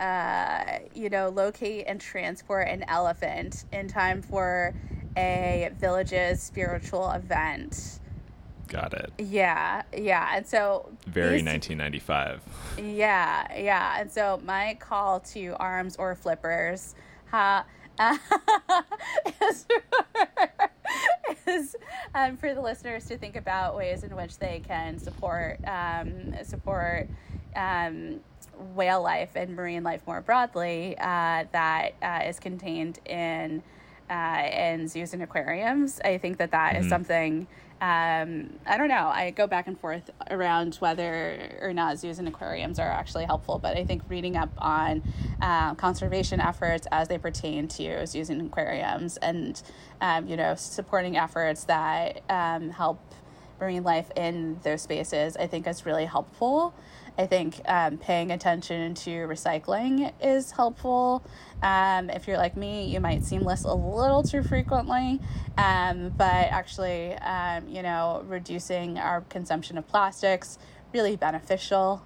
[0.00, 4.74] uh, you know, locate and transport an elephant in time for
[5.16, 8.00] a village's spiritual event.
[8.66, 9.12] Got it.
[9.18, 12.40] Yeah, yeah, and so Very these- 1995.
[12.78, 14.00] yeah, yeah.
[14.00, 16.94] And so my call to arms or flippers
[17.34, 17.64] ha,
[19.42, 19.66] is,
[21.46, 21.76] is
[22.14, 27.08] um, for the listeners to think about ways in which they can support um, support
[27.56, 28.20] um,
[28.74, 33.62] whale life and marine life more broadly uh, that uh, is contained in
[34.10, 36.00] uh, in zoos and aquariums.
[36.04, 36.90] I think that that is Mhm.
[36.90, 37.46] something.
[37.84, 39.08] Um, I don't know.
[39.08, 43.58] I go back and forth around whether or not zoos and aquariums are actually helpful,
[43.58, 45.02] but I think reading up on
[45.42, 49.62] uh, conservation efforts as they pertain to zoos and aquariums, and
[50.00, 53.02] um, you know, supporting efforts that um, help
[53.60, 56.72] marine life in those spaces, I think is really helpful.
[57.16, 61.22] I think um, paying attention to recycling is helpful.
[61.62, 65.20] Um, if you're like me, you might seam list a little too frequently,
[65.56, 70.58] um, but actually, um, you know, reducing our consumption of plastics
[70.92, 72.02] really beneficial.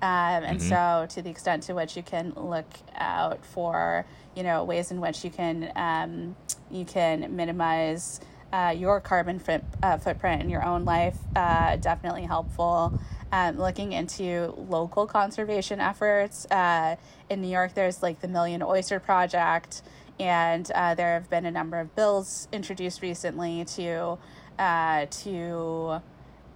[0.00, 0.62] Um, and Mhm.
[0.62, 5.00] so, to the extent to which you can look out for, you know, ways in
[5.00, 6.36] which you can um,
[6.70, 8.20] you can minimize
[8.52, 9.40] uh, your carbon
[9.82, 12.98] uh, footprint in your own life, uh, definitely helpful.
[13.34, 16.44] Um, looking into local conservation efforts.
[16.50, 16.96] Uh,
[17.30, 19.80] in New York, there's like the Billion Oyster Project,
[20.20, 24.18] and uh, there have been a number of bills introduced recently to
[24.58, 26.02] uh, to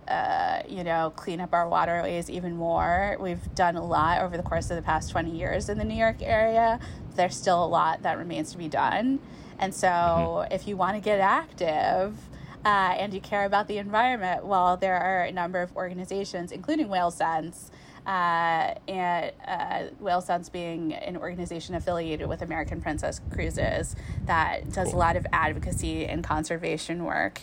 [0.07, 3.17] uh, you know, clean up our waterways even more.
[3.19, 5.97] We've done a lot over the course of the past 20 years in the New
[5.97, 6.79] York area.
[7.15, 9.19] There's still a lot that remains to be done.
[9.59, 12.19] And so, if you want to get active
[12.67, 16.89] uh, and you care about the environment, well, there are a number of organizations, including
[16.89, 17.71] Whale Sense,
[18.05, 24.93] uh, and uh, Whale Sense being an organization affiliated with American Princess Cruises that does
[24.93, 27.43] a lot of advocacy and conservation work.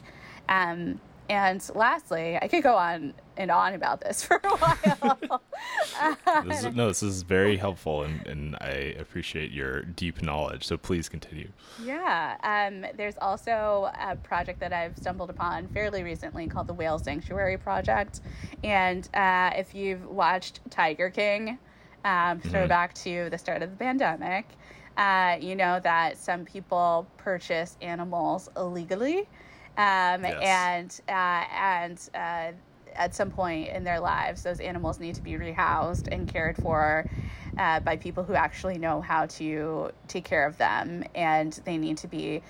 [0.49, 5.41] Um, and lastly, I could go on and on about this for a while.
[6.45, 10.65] This is, no, this is very helpful, and, and I appreciate your deep knowledge.
[10.65, 11.49] So please continue.
[11.83, 12.35] Yeah.
[12.43, 17.57] Um, there's also a project that I've stumbled upon fairly recently called the Whale Sanctuary
[17.57, 18.21] Project.
[18.63, 21.57] And uh, if you've watched Tiger King,
[22.03, 22.69] um, throw Mhm.
[22.69, 24.45] back to the start of the pandemic,
[24.97, 29.27] uh, you know that some people purchase animals illegally.
[29.77, 30.41] Um, Yes.
[30.41, 32.51] And, uh, and uh,
[32.95, 37.09] at some point in their lives, those animals need to be rehoused and cared for
[37.57, 41.97] uh, by people who actually know how to take care of them, and they need
[41.97, 42.41] to be,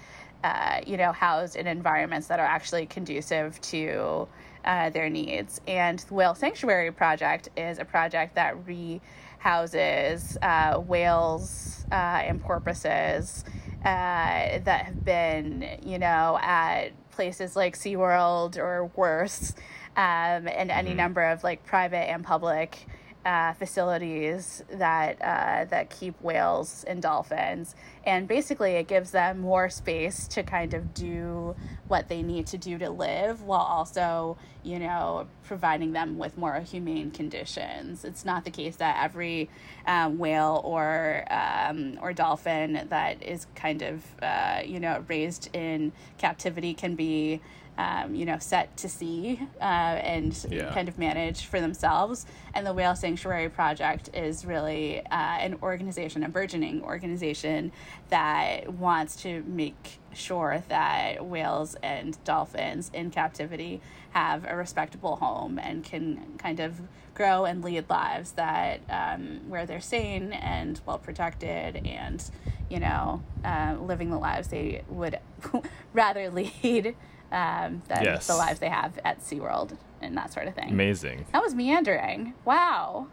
[0.44, 4.28] uh, you know, housed in environments that are actually conducive to
[4.66, 5.60] uh, their needs.
[5.68, 13.44] And the Whale Sanctuary Project is a project that rehouses uh, whales uh, and porpoises
[13.84, 19.54] uh, that have been, you know, at places like SeaWorld or worse,
[19.96, 20.98] um, and any Mhm.
[20.98, 22.88] number of like private and public
[23.26, 29.70] uh, facilities that uh, that keep whales and dolphins, and basically it gives them more
[29.70, 31.56] space to kind of do
[31.88, 36.60] what they need to do to live, while also you know providing them with more
[36.60, 38.04] humane conditions.
[38.04, 39.50] It's not the case that every
[39.88, 45.94] um, whale or um, or dolphin that is kind of uh, you know raised in
[46.18, 47.42] captivity can be
[47.78, 50.74] um, you know, set to sea uh, and Yeah.
[50.74, 52.26] kind of manage for themselves.
[52.54, 57.72] And the Whale Sanctuary Project is really uh, an organization, a burgeoning organization
[58.10, 63.82] that wants to make sure that whales and dolphins in captivity
[64.12, 66.80] have a respectable home and can kind of
[67.16, 72.30] grow and lead lives that um, where they're sane and well protected and
[72.70, 75.20] you know uh, living the lives they would
[75.94, 76.96] rather lead
[77.34, 78.28] um, than Yes.
[78.28, 80.70] the lives they have at SeaWorld and that sort of thing.
[80.70, 81.26] Amazing.
[81.34, 82.34] That was meandering.
[82.46, 83.08] Wow.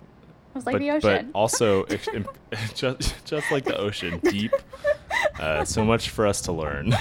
[0.50, 1.30] It was like but, the but ocean.
[1.34, 1.86] also
[2.74, 4.52] just, just like the ocean, deep.
[5.38, 6.92] Uh, so much for us to learn.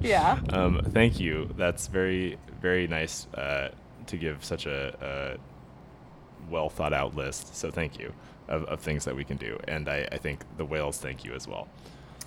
[0.00, 0.38] yeah.
[0.50, 1.52] Um, thank you.
[1.56, 3.70] That's very, very nice uh,
[4.06, 7.56] to give such a, a well thought out list.
[7.56, 8.12] So thank you
[8.48, 9.58] of, of things that we can do.
[9.66, 11.68] And I, I think the whales thank you as well.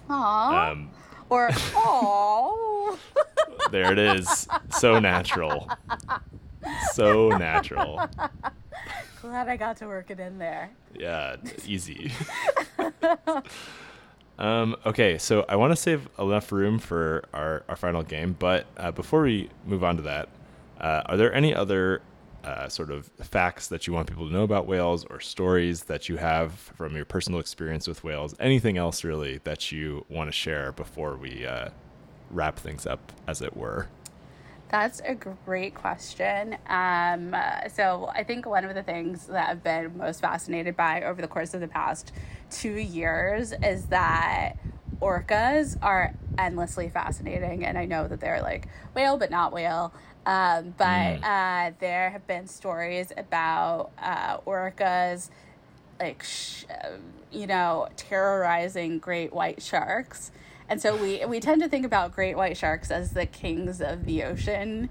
[0.09, 0.71] Aww.
[0.71, 0.91] Um,
[1.29, 2.97] or oh.
[3.71, 4.47] there it is.
[4.77, 5.69] So natural.
[6.93, 8.01] So natural.
[9.21, 10.71] Glad I got to work it in there.
[10.97, 12.11] Yeah, easy.
[14.39, 18.65] um, okay, so I want to save enough room for our, our final game, but
[18.77, 20.27] uh, before we move on to that,
[20.79, 22.01] uh, are there any other
[22.43, 26.09] uh, sort of facts that you want people to know about whales or stories that
[26.09, 28.35] you have from your personal experience with whales?
[28.39, 31.69] Anything else really that you want to share before we uh,
[32.29, 33.87] wrap things up, as it were?
[34.69, 36.57] That's a great question.
[36.67, 37.35] Um,
[37.73, 41.27] so, I think one of the things that I've been most fascinated by over the
[41.27, 42.13] course of the past
[42.49, 44.53] two years is that
[45.01, 47.65] orcas are endlessly fascinating.
[47.65, 49.93] And I know that they're like whale, but not whale.
[50.25, 51.23] Um, but Mm.
[51.23, 55.29] uh, there have been stories about uh, orcas
[55.99, 56.97] like sh- uh,
[57.31, 60.31] you know terrorizing great white sharks.
[60.69, 64.05] And so we we tend to think about great white sharks as the kings of
[64.05, 64.89] the ocean.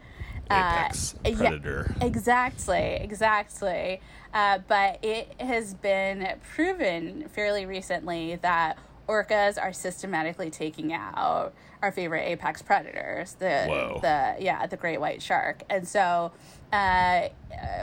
[0.51, 1.95] Apex uh, predator.
[2.01, 4.01] yeah, exactly exactly.
[4.35, 8.79] Uh, but it has been proven fairly recently that
[9.11, 11.53] orcas are systematically taking out
[11.83, 13.99] our favorite apex predators the Whoa.
[14.01, 16.33] the yeah the great white shark and so
[16.73, 17.29] uh,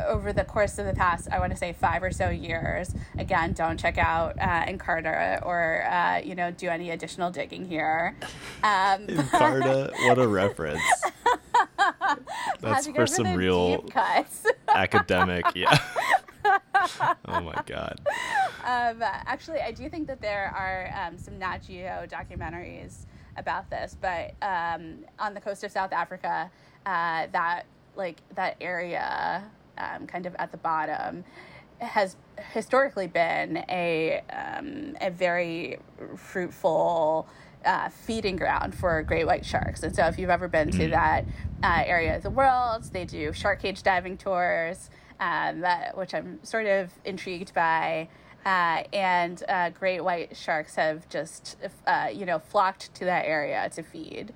[0.07, 2.93] over the course of the past, I want to say five or so years.
[3.17, 8.15] Again, don't check out uh, Encarta or uh, you know do any additional digging here.
[8.63, 10.81] Um, Encarta, what a reference!
[12.61, 14.45] That's for some real cuts.
[14.69, 15.77] academic, yeah.
[17.27, 17.99] oh my god.
[18.63, 23.05] Um, actually, I do think that there are um, some Nat Geo documentaries
[23.37, 26.51] about this, but um, on the coast of South Africa,
[26.85, 27.63] uh, that
[27.95, 29.43] like that area,
[29.77, 31.23] um, kind of at the bottom,
[31.79, 32.15] has
[32.51, 35.79] historically been a um, a very
[36.15, 37.27] fruitful
[37.65, 39.83] uh, feeding ground for great white sharks.
[39.83, 40.91] And so, if you've ever been to mm.
[40.91, 41.25] that
[41.63, 44.89] uh, area of the world, they do shark cage diving tours,
[45.19, 48.09] um, that, which I'm sort of intrigued by.
[48.45, 53.69] Uh, and uh, great white sharks have just, uh, you know, flocked to that area
[53.75, 54.31] to feed.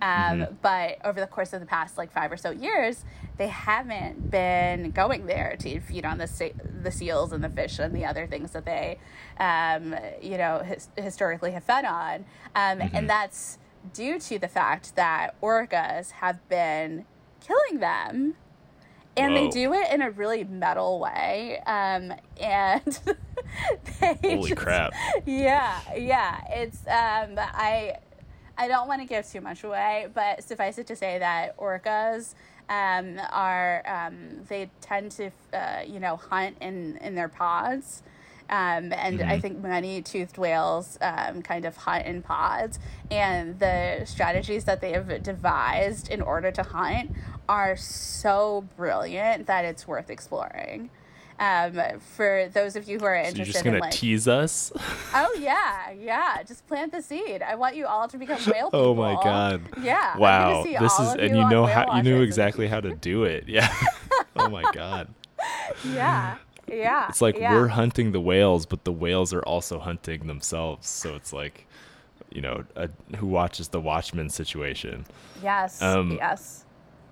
[0.00, 0.54] Um, mm-hmm.
[0.62, 3.04] But over the course of the past like five or so years,
[3.38, 7.94] they haven't been going there to feed on the the seals and the fish and
[7.94, 8.98] the other things that they,
[9.38, 12.24] um, you know, his- historically have fed on,
[12.54, 12.94] um, mm-hmm.
[12.94, 13.58] and that's
[13.92, 17.04] due to the fact that orcas have been
[17.40, 18.34] killing them.
[19.16, 19.44] And Whoa.
[19.44, 21.62] they do it in a really metal way.
[21.66, 23.00] Um, and
[24.00, 24.92] Holy just, crap.
[25.24, 26.40] Yeah, yeah.
[26.50, 27.96] It's um I
[28.58, 32.34] I don't want to give too much away, but suffice it to say that orcas
[32.68, 38.02] um, are um, they tend to uh, you know hunt in in their pods.
[38.48, 39.28] Um, and mm-hmm.
[39.28, 42.78] I think many toothed whales um, kind of hunt in pods,
[43.10, 47.10] and the strategies that they have devised in order to hunt
[47.48, 50.90] are so brilliant that it's worth exploring.
[51.38, 54.26] Um, for those of you who are interested, so you're just gonna in, like, tease
[54.26, 54.72] us.
[55.14, 56.42] oh yeah, yeah.
[56.42, 57.42] Just plant the seed.
[57.42, 58.80] I want you all to become whale people.
[58.80, 59.60] Oh my god.
[59.82, 60.16] Yeah.
[60.16, 60.64] Wow.
[60.64, 63.44] This is, and you know how you knew exactly how to do it.
[63.56, 63.72] Yeah.
[64.36, 65.08] oh my god.
[65.94, 66.36] Yeah.
[66.70, 67.08] Yeah.
[67.08, 67.54] It's like yeah.
[67.54, 70.88] we're hunting the whales, but the whales are also hunting themselves.
[70.88, 71.66] So it's like,
[72.30, 75.06] you know, a, who watches the Watchmen situation.
[75.42, 75.80] Yes.
[75.80, 76.65] Um, yes.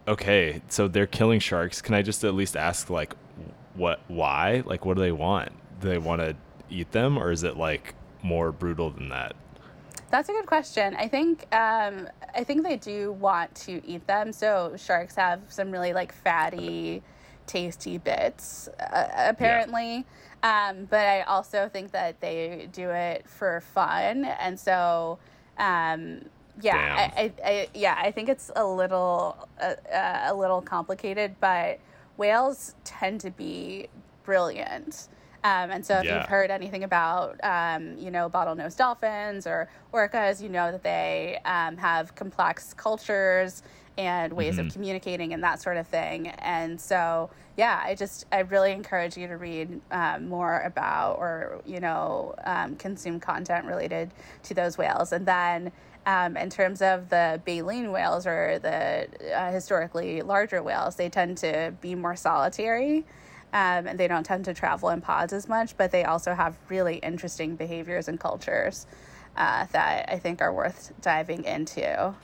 [0.06, 1.80] Okay, so they're killing sharks.
[1.80, 3.14] Can I just at least ask, like,
[3.74, 4.62] what why?
[4.64, 5.50] Like what do they want?
[5.80, 6.36] Do they want to
[6.70, 9.34] eat them or is it like more brutal than that?
[10.10, 10.94] That's a good question.
[10.96, 14.32] I think um, i think they do want to eat them.
[14.32, 17.02] So sharks have some really like fatty
[17.46, 20.06] tasty bits uh, apparently.
[20.42, 20.68] Yeah.
[20.70, 24.24] um, but i also think that they do it for fun.
[24.24, 25.18] And so
[25.58, 26.22] um,
[26.60, 31.34] yeah I, I, I, yeah i think it's a little uh, uh, a little complicated
[31.40, 31.80] but
[32.16, 33.88] whales tend to be
[34.24, 35.08] brilliant.
[35.44, 36.18] Um, and so, if yeah.
[36.18, 41.38] you've heard anything about, um, you know, bottlenose dolphins or orcas, you know that they
[41.44, 43.62] um, have complex cultures
[43.98, 44.66] and ways mm-hmm.
[44.66, 46.28] of communicating and that sort of thing.
[46.28, 51.60] And so, yeah, I just, I really encourage you to read um, more about or,
[51.66, 54.12] you know, um, consume content related
[54.44, 55.12] to those whales.
[55.12, 55.70] And then,
[56.06, 61.38] um, in terms of the baleen whales or the uh, historically larger whales, they tend
[61.38, 63.04] to be more solitary.
[63.52, 66.56] Um, and they don't tend to travel in pods as much, but they also have
[66.68, 68.88] really interesting behaviors and cultures
[69.36, 72.14] uh, that I think are worth diving into.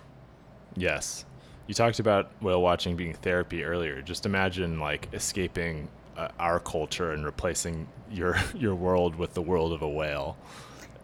[0.75, 1.25] Yes.
[1.69, 4.03] You talked about whale watching being therapy earlier.
[4.03, 9.73] Just imagine like escaping uh, our culture and replacing your your world with the world
[9.73, 10.37] of a whale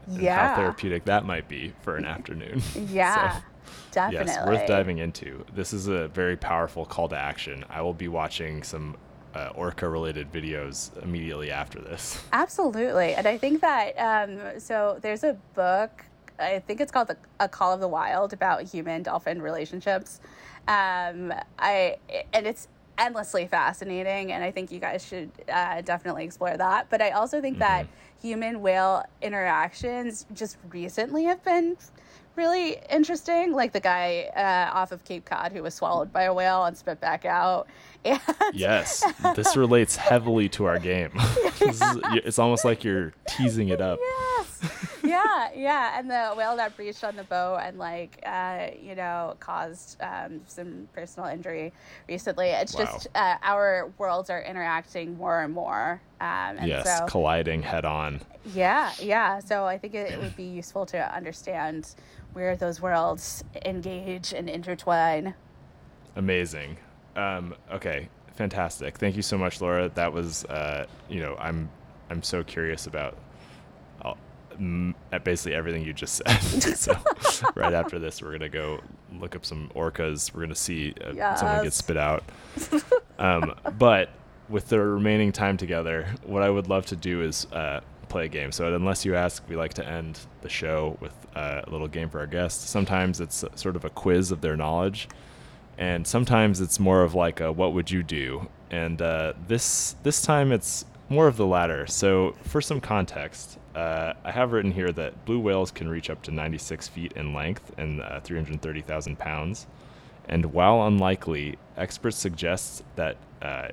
[0.06, 0.48] and yeah.
[0.48, 2.62] how therapeutic that might be for an afternoon.
[2.90, 3.36] Yeah.
[3.36, 3.42] so,
[3.92, 4.32] definitely.
[4.32, 5.44] Yes, worth diving into.
[5.54, 7.64] This is a very powerful call to action.
[7.68, 8.96] I will be watching some
[9.34, 12.22] uh, orca related videos immediately after this.
[12.32, 13.14] Absolutely.
[13.14, 16.04] And I think that, um, so there's a book,
[16.38, 20.20] I think it's called the, A Call of the Wild about human dolphin relationships.
[20.68, 21.96] Um, I,
[22.32, 22.68] and it's
[22.98, 24.32] endlessly fascinating.
[24.32, 26.88] And I think you guys should uh, definitely explore that.
[26.90, 27.60] But I also think mm-hmm.
[27.60, 27.86] that
[28.20, 31.76] human whale interactions just recently have been
[32.36, 33.52] really interesting.
[33.52, 36.76] Like the guy uh, off of Cape Cod who was swallowed by a whale and
[36.76, 37.68] spit back out.
[38.04, 38.20] And
[38.54, 39.02] yes,
[39.34, 41.10] this relates heavily to our game.
[41.60, 41.80] is,
[42.24, 43.98] it's almost like you're teasing it up.
[44.38, 44.95] Yes.
[45.06, 49.36] Yeah, yeah, and the whale that breached on the boat and like uh, you know
[49.40, 51.72] caused um, some personal injury
[52.08, 52.48] recently.
[52.48, 52.84] It's Wow.
[52.84, 56.00] just uh, our worlds are interacting more and more.
[56.20, 58.20] Um, and yes, so colliding head on.
[58.54, 59.38] yeah, yeah.
[59.40, 61.94] So I think it, it would be useful to understand
[62.32, 65.34] where those worlds engage and intertwine.
[66.16, 66.78] Amazing.
[67.16, 68.96] Um, okay, fantastic.
[68.98, 69.88] Thank you so much, Laura.
[69.90, 71.70] That was, uh, you know, I'm,
[72.10, 73.16] I'm so curious about,
[75.12, 76.38] at basically everything you just said.
[76.76, 76.96] so,
[77.54, 78.80] right after this, we're gonna go
[79.12, 80.32] look up some orcas.
[80.34, 82.24] We're gonna see uh, someone get spit out.
[83.18, 84.10] Um, but
[84.48, 88.28] with the remaining time together, what I would love to do is uh, play a
[88.28, 88.52] game.
[88.52, 92.08] So, unless you ask, we like to end the show with uh, a little game
[92.08, 92.68] for our guests.
[92.68, 95.08] Sometimes it's sort of a quiz of their knowledge,
[95.78, 100.22] and sometimes it's more of like a "What would you do?" And uh, this this
[100.22, 101.86] time it's more of the latter.
[101.86, 106.22] So, for some context, uh, I have written here that blue whales can reach up
[106.22, 109.66] to 96 feet in length and uh, 330,000 pounds.
[110.28, 113.68] And while unlikely, experts suggest that uh,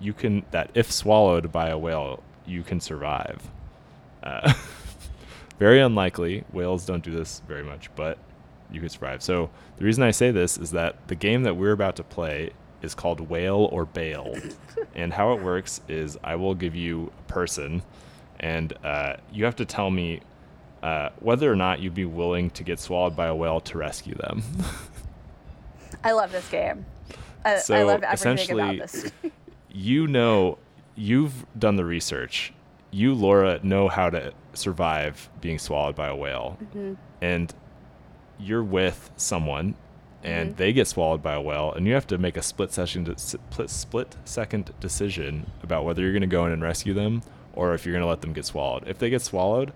[0.00, 3.48] you can that if swallowed by a whale, you can survive.
[4.24, 4.52] Uh,
[5.60, 6.44] very unlikely.
[6.52, 8.18] Whales don't do this very much, but
[8.72, 9.22] you could survive.
[9.22, 12.50] So the reason I say this is that the game that we're about to play
[12.82, 14.34] is called Whale or Bail,
[14.96, 17.82] and how it works is I will give you a person,
[18.40, 20.20] and uh, you have to tell me
[20.82, 24.14] uh, whether or not you'd be willing to get swallowed by a whale to rescue
[24.14, 24.42] them.
[26.02, 26.84] I love this game.
[27.44, 29.12] I, I So, love everything about essentially- this.
[29.70, 30.58] you know,
[30.94, 32.52] you've done the research.
[32.90, 36.58] You, Laura, know how to survive being swallowed by a whale,
[37.20, 37.52] and
[38.38, 39.74] you're with someone,
[40.22, 43.16] and they get swallowed by a whale, and you have to make a split session,
[43.18, 47.22] split split second decision about whether you're going to go in and rescue them
[47.56, 48.86] or if you're going to let them get swallowed.
[48.88, 49.72] If they get swallowed,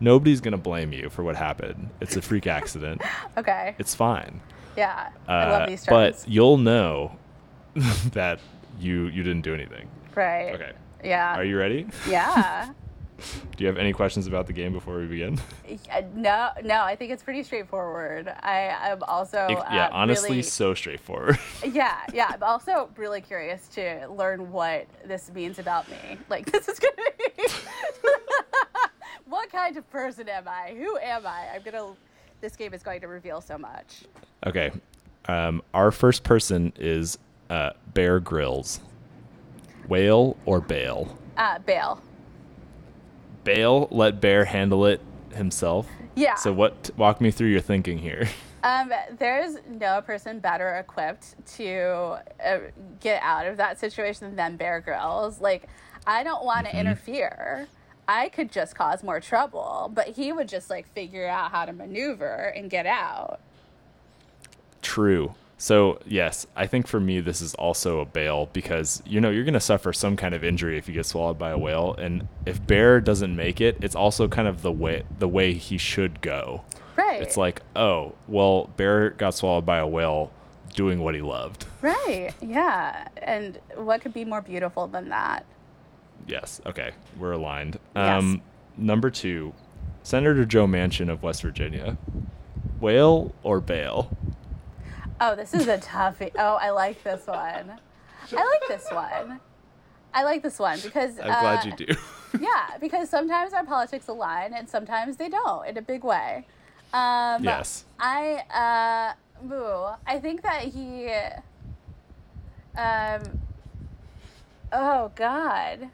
[0.00, 1.90] nobody's going to blame you for what happened.
[2.00, 3.02] It's a freak accident.
[3.36, 3.74] okay.
[3.78, 4.40] It's fine.
[4.76, 5.10] Yeah.
[5.26, 6.22] I Uh, love these terms.
[6.24, 7.16] but you'll know
[8.12, 8.40] that
[8.80, 9.88] you you didn't do anything.
[10.14, 10.54] right.
[10.54, 10.72] Okay.
[11.04, 11.34] Yeah.
[11.36, 11.86] Are you ready?
[12.08, 12.70] yeah.
[13.56, 15.40] Do you have any questions about the game before we begin?
[15.92, 18.28] Uh, No, no, I think it's pretty straightforward.
[18.28, 21.38] I am also It- yeah, uh, honestly, really, so straightforward.
[21.72, 22.30] yeah, yeah.
[22.32, 26.16] I'm also really curious to learn what this means about me.
[26.30, 26.94] Like, this is gonna
[27.36, 27.42] be
[29.26, 30.74] what kind of person am I?
[30.78, 31.48] Who am I?
[31.54, 31.94] I'm gonna.
[32.40, 34.04] This game is going to reveal so much.
[34.46, 34.70] okay.
[35.26, 37.18] Um, our first person is
[37.50, 38.80] uh, Bear Grylls.
[39.86, 41.18] Whale or Bail?
[41.36, 42.00] Uh, Bail.
[43.48, 45.00] Bail let Bear handle it
[45.32, 45.86] himself.
[46.14, 46.34] Yeah.
[46.34, 46.90] So what?
[46.98, 48.28] Walk me through your thinking here.
[48.64, 52.58] Um, there's no person better equipped to uh,
[52.98, 55.40] get out of that situation than Bear Grylls.
[55.40, 55.68] Like,
[56.08, 57.68] I don't want to interfere.
[58.08, 61.72] I could just cause more trouble, but he would just like figure out how to
[61.72, 63.38] maneuver and get out.
[64.82, 65.36] True.
[65.60, 69.44] So yes, I think for me this is also a bail because you know you're
[69.44, 72.64] gonna suffer some kind of injury if you get swallowed by a whale, and if
[72.64, 76.62] Bear doesn't make it, it's also kind of the way the way he should go.
[76.96, 77.20] Right.
[77.20, 80.32] It's like, oh, well, Bear got swallowed by a whale
[80.74, 81.66] doing what he loved.
[81.82, 82.30] right.
[82.40, 83.08] Yeah.
[83.22, 85.44] And what could be more beautiful than that?
[86.26, 86.60] Yes.
[86.66, 87.78] Okay, we're aligned.
[87.96, 88.22] Yes.
[88.22, 88.42] Um,
[88.76, 89.54] number two,
[90.02, 91.96] Senator Joe Manchin of West Virginia,
[92.80, 94.16] whale or bail?
[95.20, 96.32] Oh, this is a toughie.
[96.38, 97.80] Oh, I like this one.
[98.32, 99.40] I like this one.
[100.14, 101.94] I like this one because I'm glad uh, you do.
[102.38, 106.46] Yeah, because sometimes our politics align and sometimes they don't in a big way.
[106.92, 107.84] Um, yes.
[107.98, 111.08] I, uh, boo, I think that he,
[112.76, 113.40] um,
[114.72, 115.88] oh God.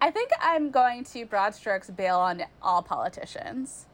[0.00, 3.85] I think I'm going to broad strokes bail on all politicians.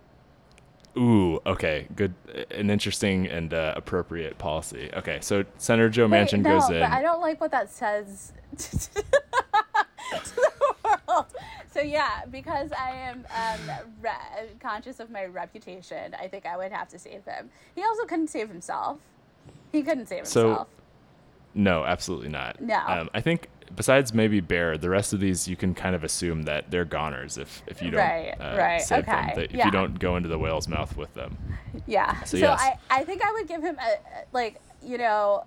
[0.97, 2.13] Ooh, okay, good,
[2.51, 4.91] an interesting and uh, appropriate policy.
[4.95, 6.81] Okay, so Senator Joe Wait, Manchin no, goes in.
[6.81, 10.51] but I don't like what that says to the
[11.09, 11.27] world.
[11.73, 16.73] So yeah, because I am um, re- conscious of my reputation, I think I would
[16.73, 17.49] have to save him.
[17.75, 18.99] He also couldn't save himself.
[19.73, 20.69] He couldn't save So, himself.
[21.55, 22.61] No, absolutely not.
[22.61, 22.79] No.
[22.87, 26.43] Um, I think besides maybe Bear, the rest of these you can kind of assume
[26.45, 29.19] that they're goners if if you don't Right, uh, right, save them.
[29.19, 29.67] okay, That if yeah.
[29.67, 31.37] you don't go into the whale's mouth with them.
[31.87, 32.21] Yeah.
[32.25, 32.61] So, So, yes.
[32.61, 35.45] I, I think I would give him a, like you know.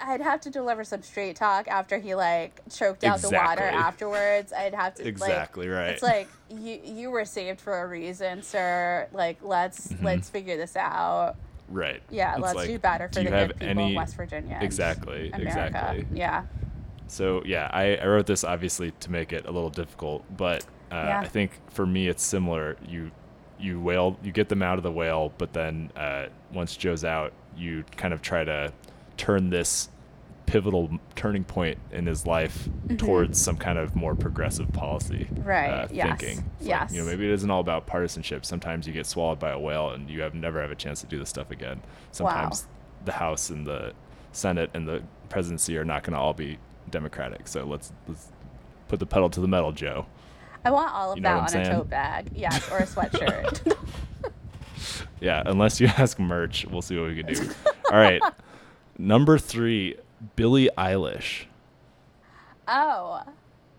[0.00, 4.52] I'd have to deliver some straight talk after he like choked out the water afterwards.
[4.52, 5.90] I'd have to Exactly like, right.
[5.90, 9.08] It's like you you were saved for a reason, sir.
[9.12, 11.36] Like let's let's figure this out.
[11.70, 12.02] Right.
[12.10, 12.34] Yeah, Mm-hmm.
[12.34, 14.58] It's let's like, do better for do the good people any of West Virginia.
[14.60, 15.30] Exactly.
[15.30, 15.64] America.
[15.66, 16.06] Exactly.
[16.12, 16.42] Yeah.
[17.06, 20.96] So yeah, I, I wrote this obviously to make it a little difficult, but uh,
[20.96, 21.20] Yeah.
[21.20, 22.76] I think for me it's similar.
[22.88, 23.10] You
[23.58, 27.32] you whale, you get them out of the whale, but then uh, once Joe's out,
[27.56, 28.72] you kind of try to
[29.16, 29.88] turn this
[30.46, 35.42] pivotal turning point in his life towards some kind of more progressive policy Mm-hmm.
[35.42, 36.44] Right, uh, yes, thinking.
[36.58, 36.92] It's yes.
[36.92, 38.44] you know, maybe it isn't all about partisanship.
[38.44, 41.06] Sometimes you get swallowed by a whale and you have never have a chance to
[41.06, 41.80] do this stuff again.
[42.10, 42.66] Sometimes
[43.04, 43.94] the House and the
[44.32, 46.58] Senate and the presidency are not going to all be
[46.90, 47.48] democratic.
[47.48, 48.28] So let's let's
[48.88, 50.06] put the pedal to the metal, Joe.
[50.64, 52.30] I want all of You that on I'm a tote bag.
[52.34, 53.76] Yes, or a sweatshirt.
[55.20, 57.50] Yeah, unless you ask merch, we'll see what we can do.
[57.90, 58.20] all right.
[58.98, 59.96] Number 3,
[60.36, 61.44] Billie Eilish.
[62.68, 63.22] oh.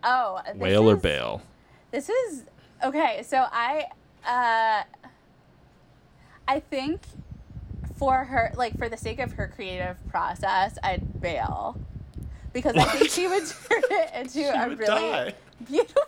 [0.04, 0.42] Oh.
[0.56, 1.42] Whale or bail?
[1.92, 2.46] This is
[2.84, 3.22] okay.
[3.26, 3.86] So I,
[4.26, 4.84] uh,
[6.48, 7.02] I think
[7.98, 11.80] for her, like for the sake of her creative process, I'd bail
[12.56, 15.34] because I think she would turn it into a really die.
[15.68, 16.04] beautiful.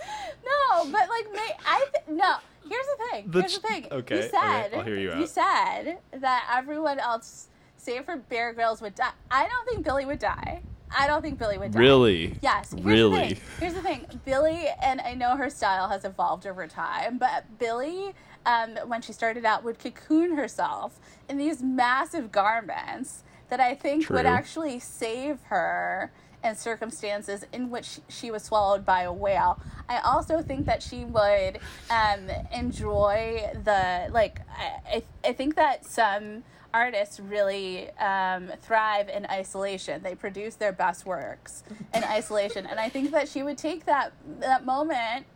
[0.44, 2.34] no, but like, may, I th- no.
[2.68, 3.30] Here's the thing.
[3.30, 3.86] The Here's the thing.
[3.92, 8.52] okay, you okay, said I'll hear you You said that everyone else, save for Bear
[8.54, 9.12] Grylls, would die.
[9.30, 10.62] I don't think Billie would die.
[10.96, 11.78] I don't think Billie would die.
[11.78, 12.36] Really?
[12.42, 12.72] Yes.
[12.72, 13.28] Here's Really?
[13.28, 13.40] The thing.
[13.60, 14.06] Here's the thing.
[14.24, 18.12] Billie, and I know her style has evolved over time, but Billie,
[18.44, 24.10] um, when she started out, would cocoon herself in these massive garments that I think
[24.10, 29.60] would actually save her in circumstances in which she was swallowed by a whale.
[29.88, 31.58] I also think that she would
[31.90, 34.40] um, enjoy the like.
[34.50, 36.44] I, I I think that some
[36.74, 40.02] artists really um, thrive in isolation.
[40.02, 41.62] They produce their best works
[41.94, 45.26] in isolation, and I think that she would take that that moment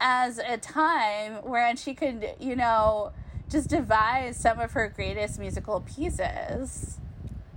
[0.00, 3.12] as a time wherein she could, you know,
[3.48, 6.98] just devise some of her greatest musical pieces.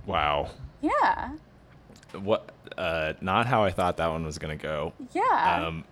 [0.06, 0.50] Wow.
[0.82, 1.30] Yeah,
[2.18, 4.92] What uh not how I thought that one was going to go.
[5.12, 5.64] yeah.
[5.66, 5.84] Um,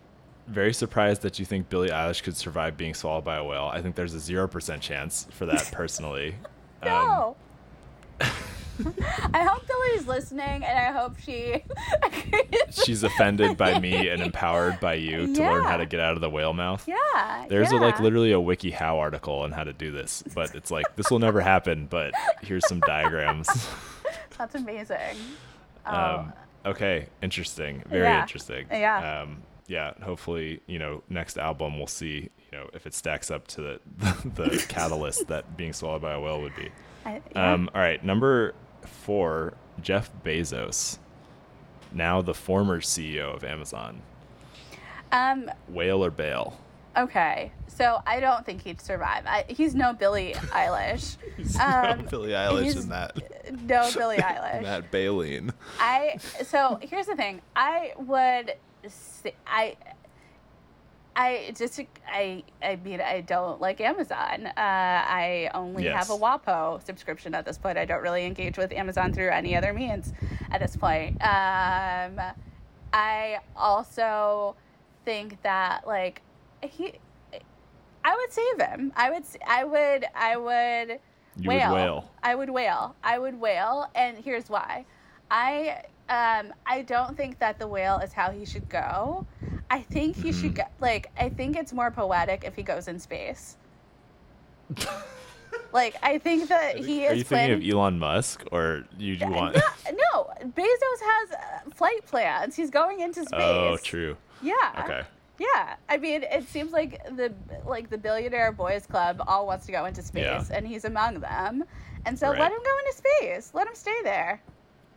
[0.47, 3.71] very surprised that you think Billie Eilish could survive being swallowed by a whale.
[3.73, 6.35] I think there's a zero percent chance for that personally.
[6.83, 7.37] Um, no.
[9.33, 11.63] I hope Billie's listening, and I hope she.
[12.85, 16.21] she's offended by me and empowered by you to learn how to get out of
[16.21, 16.87] the whale mouth.
[16.89, 17.47] Yeah.
[17.49, 20.97] There's a, like literally a WikiHow article on how to do this, but it's like
[20.97, 21.87] this will never happen.
[21.87, 23.49] But here's some diagrams.
[24.39, 25.17] That's amazing.
[25.87, 26.33] Oh, Um,
[26.67, 27.83] okay, interesting.
[27.87, 28.23] Very Yeah.
[28.23, 28.67] interesting.
[28.71, 29.21] Yeah.
[29.23, 29.93] Um, yeah.
[30.03, 33.81] Hopefully, you know, next album we'll see, you know, if it stacks up to the
[34.35, 36.71] the catalyst that being swallowed by a whale would be.
[37.05, 37.53] I, yeah.
[37.53, 40.99] Um, all right, number four, Jeff Bezos,
[41.93, 44.01] now the former CEO of Amazon.
[45.13, 45.51] um.
[45.69, 46.59] Whale or bail?
[46.97, 47.53] Okay.
[47.67, 49.25] So I don't think he'd survive.
[49.27, 51.17] I, he's no Billie Eilish.
[51.61, 53.17] Um, Billie Eilish he's- in that.
[53.63, 54.63] No Billie Eilish.
[54.63, 55.53] Matt Baleen.
[55.81, 57.41] I so here's the thing.
[57.57, 58.55] I would
[58.87, 59.77] say, I
[61.17, 64.47] I just I I mean I don't like Amazon.
[64.47, 66.07] Uh, I only Yes.
[66.09, 67.79] have a WAPO subscription at this point.
[67.79, 70.13] I don't really engage with Amazon through any other means
[70.51, 71.15] at this point.
[71.23, 72.21] Um,
[72.93, 74.55] I also
[75.05, 76.23] think that like
[76.71, 76.95] he.
[78.05, 78.93] I would save him.
[78.97, 79.25] I would.
[79.47, 80.05] I would.
[80.15, 81.01] I would.
[81.37, 82.11] You would whale.
[82.23, 82.95] I would whale.
[83.03, 84.85] I would whale, and here's why.
[85.31, 89.27] I um I don't think that the whale is how he should go.
[89.71, 92.99] I think he should go like I think it's more poetic if he goes in
[93.01, 93.57] space.
[95.73, 97.51] like I think that he Are is Are you planning.
[97.61, 99.57] thinking of Elon Musk, or you do want?
[99.57, 102.55] no, no, Bezos has uh, flight plans.
[102.55, 103.41] He's going into space.
[103.41, 104.17] oh, true.
[104.43, 104.55] Yeah.
[104.85, 105.03] Okay.
[105.39, 107.33] Yeah, I mean, it seems like the
[107.67, 110.45] like the billionaire boys club all wants to go into space, Yeah.
[110.53, 111.65] and he's among them.
[112.07, 112.39] And so Right.
[112.39, 113.51] let him go into space.
[113.55, 114.41] Let him stay there.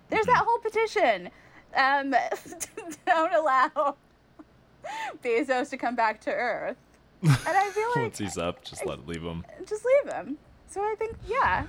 [0.09, 0.33] There's Mm-hmm.
[0.33, 1.29] that whole petition.
[1.75, 2.15] Um,
[3.05, 3.95] don't allow
[5.23, 6.77] Bezos to come back to Earth.
[7.23, 9.43] And I feel like Once he's up, just let leave him.
[9.67, 10.38] just leave him.
[10.67, 11.65] So I think, yeah,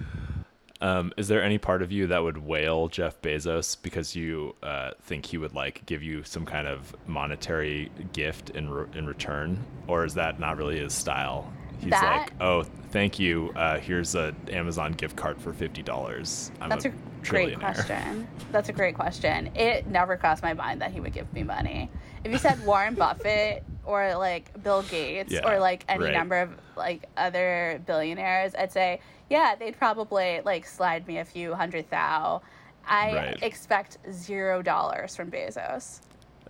[0.80, 4.92] Um, is there any part of you that would whale Jeff Bezos because you uh,
[5.02, 9.64] think he would like give you some kind of monetary gift in re- in return,
[9.88, 11.52] or is that not really his style?
[11.80, 13.52] He's That- like, oh, thank you.
[13.54, 16.50] Uh, here's a Amazon gift card for fifty dollars.
[16.68, 18.26] That's a, a, great question.
[18.52, 19.50] That's a great question.
[19.56, 21.90] It never crossed my mind that he would give me money.
[22.24, 26.14] If you said Warren Buffett or like Bill Gates Yeah, or like any right.
[26.14, 29.00] number of like other billionaires, I'd say,
[29.30, 32.42] yeah, they'd probably like slide me a few hundred thou.
[32.86, 33.42] I Right.
[33.42, 36.00] expect zero dollars from Bezos.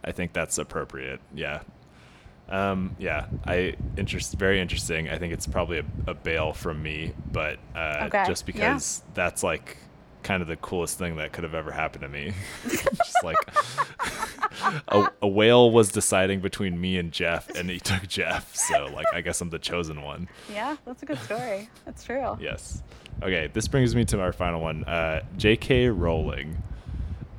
[0.05, 1.21] I think that's appropriate.
[1.35, 1.61] Yeah.
[2.49, 5.11] Um, yeah, I interest very interesting.
[5.11, 8.53] I think it's probably a, a bail from me, but uh, Okay, just yeah.
[8.53, 9.77] because that's like
[10.23, 12.33] kind of the coolest thing that could have ever happened to me.
[12.69, 13.37] just like
[14.89, 18.55] a, a whale was deciding between me and Jeff, and he took Jeff.
[18.55, 20.29] So, like, I guess I'm the chosen one.
[20.53, 21.69] Yeah, that's a good story.
[21.85, 22.37] That's true.
[22.41, 22.83] Yes.
[23.23, 24.85] Okay, this brings me to our final one.
[24.85, 25.89] Uh, J.K.
[25.89, 26.57] Rowling.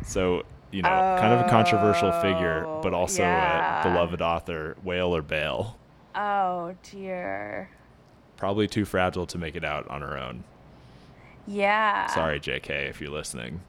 [0.06, 3.82] So, you know, kind of a controversial figure, but Oh, also yeah.
[3.82, 5.78] a beloved author, whale or bail.
[6.16, 7.70] Oh dear.
[8.38, 10.44] Probably too fragile to make it out on her own.
[11.50, 12.06] Yeah.
[12.08, 13.62] Sorry, J.K., if you're listening.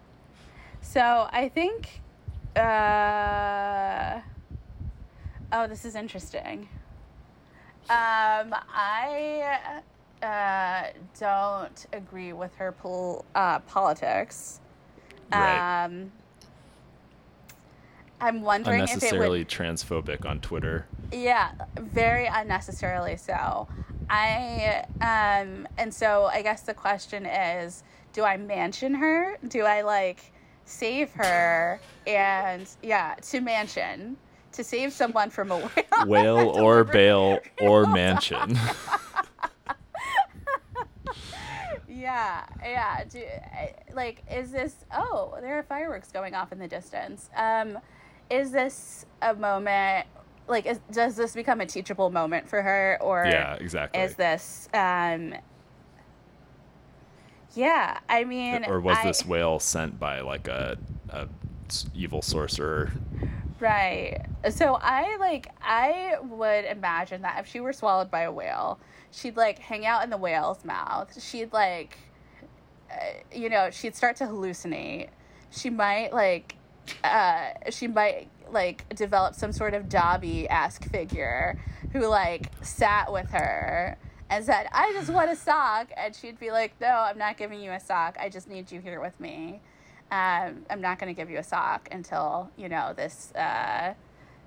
[0.82, 2.00] So I think.
[2.54, 4.20] Uh,
[5.52, 6.68] oh, this is interesting.
[7.88, 9.80] Um, I
[10.22, 10.82] uh,
[11.18, 14.60] don't agree with her pol- uh, politics.
[15.32, 15.84] Right.
[15.84, 16.12] Um,
[18.20, 19.48] I'm wondering if it Unnecessarily would.
[19.48, 20.86] transphobic on Twitter.
[21.12, 23.66] Yeah, very unnecessarily so.
[24.10, 29.38] I um and so I guess the question is, do I Manchin her?
[29.48, 30.32] Do I like
[30.64, 34.16] save her and yeah, to Manchin
[34.52, 36.06] to save someone from a whale?
[36.06, 38.58] Whale or bail or Manchin.
[41.88, 43.04] yeah, yeah.
[43.04, 43.22] Do,
[43.94, 44.74] like, is this?
[44.92, 47.30] Oh, there are fireworks going off in the distance.
[47.36, 47.78] Um,
[48.28, 50.06] is this a moment?
[50.50, 54.02] Like, is, does this become a teachable moment for her, or yeah, exactly.
[54.02, 54.68] is this?
[54.74, 55.34] Um,
[57.54, 60.76] yeah, I mean, or was I- this whale sent by like a,
[61.08, 61.28] a
[61.94, 62.90] evil sorcerer?
[63.60, 64.18] Right.
[64.50, 68.78] So I like I would imagine that if she were swallowed by a whale,
[69.10, 71.22] she'd like hang out in the whale's mouth.
[71.22, 71.98] She'd like
[72.90, 72.94] uh,
[73.32, 75.10] you know, she'd start to hallucinate.
[75.50, 76.56] She might like
[77.04, 81.58] uh she might like develop some sort of Dobby-esque figure
[81.92, 83.96] who like sat with her
[84.28, 87.60] and said, "I just want a sock." And she'd be like, "No, I'm not giving
[87.60, 88.16] you a sock.
[88.20, 89.60] I just need you here with me."
[90.10, 93.94] um, I'm not going to give you a sock until you know this uh,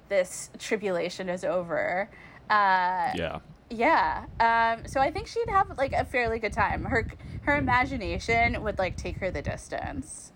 [0.10, 2.10] this tribulation is over.
[2.50, 3.40] Uh, Yeah.
[3.70, 4.26] yeah.
[4.40, 6.84] Um, so I think she'd have like a fairly good time.
[6.84, 7.08] Her
[7.44, 10.34] her imagination would like take her the distance.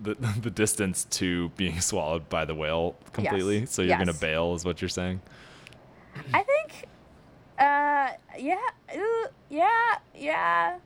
[0.00, 3.60] The, the distance to being swallowed by the whale completely.
[3.60, 3.72] Yes.
[3.72, 5.20] So you're gonna bail, is what you're saying?
[6.32, 6.88] I think.
[7.58, 8.56] Uh, yeah.
[9.50, 9.68] yeah.
[10.14, 10.78] Yeah.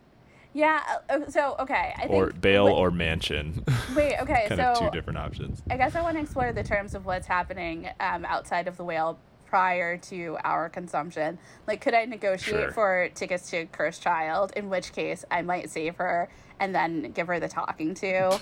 [0.55, 0.83] Yeah.
[1.09, 2.13] uh, So okay, I think.
[2.13, 3.67] Or bail wait, or Manchin.
[3.97, 4.19] wait.
[4.21, 4.47] Okay.
[4.49, 5.63] kind so of two different options.
[5.71, 8.85] I guess I want to explore the terms of what's happening um, outside of the
[8.85, 11.39] whale prior to our consumption.
[11.67, 12.73] Like, could I negotiate Sure.
[12.73, 14.53] for tickets to Cursed Child?
[14.57, 16.29] In which case, I might save her
[16.61, 18.39] and then give her the talking to.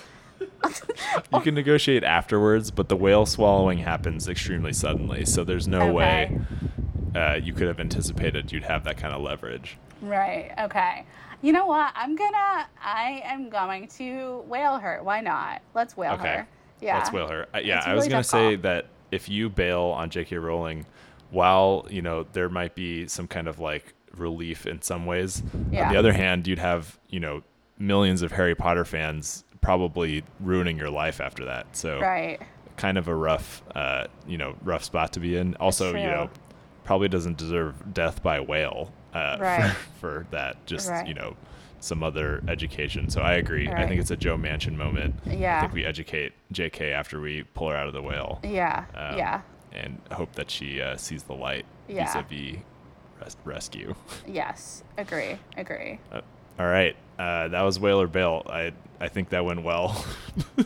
[1.33, 5.25] You can negotiate afterwards, but the whale swallowing happens extremely suddenly.
[5.25, 6.39] So there's no way
[7.15, 9.77] uh, you could have anticipated you'd have that kind of leverage.
[10.01, 10.51] Right.
[10.59, 11.05] Okay.
[11.41, 11.91] You know what?
[11.95, 12.67] I'm gonna.
[12.81, 14.99] I am going to whale her.
[15.03, 15.61] Why not?
[15.73, 16.27] Let's whale Okay.
[16.27, 16.47] her.
[16.81, 16.97] Yeah.
[16.97, 17.47] Let's whale her.
[17.53, 18.61] Uh, yeah, a I was gonna say call.
[18.63, 20.37] that if you bail on J.K.
[20.37, 20.85] Rowling,
[21.31, 25.87] while, you know, there might be some kind of like relief in some ways, yeah.
[25.87, 27.43] on the other hand, you'd have, you know,
[27.79, 31.75] millions of Harry Potter fans probably ruining your life after that.
[31.75, 32.39] So Right.
[32.77, 35.55] kind of a rough, uh, you know, rough spot to be in.
[35.55, 36.29] Also, you know,
[36.83, 39.71] probably doesn't deserve death by whale uh, Right.
[39.71, 40.65] for, for that.
[40.65, 41.07] Just, Right.
[41.07, 41.35] you know,
[41.79, 43.09] some other education.
[43.09, 43.67] So I agree.
[43.69, 45.15] I think it's a Joe Manchin moment.
[45.25, 45.57] Yeah.
[45.57, 48.39] I think we educate JK after we pull her out of the whale.
[48.43, 48.85] Yeah.
[48.95, 49.41] um, yeah.
[49.73, 52.05] And hope that she uh, sees the light Yeah.
[52.05, 52.57] vis-a-vis
[53.21, 53.93] res- rescue.
[54.27, 54.83] Yes.
[54.97, 55.37] Agree.
[55.55, 55.99] Agree.
[56.11, 56.21] Uh,
[56.59, 56.95] all right.
[57.19, 58.43] Uh, that was Whaler or Bail.
[58.49, 60.05] I I think that went well.
[60.57, 60.65] I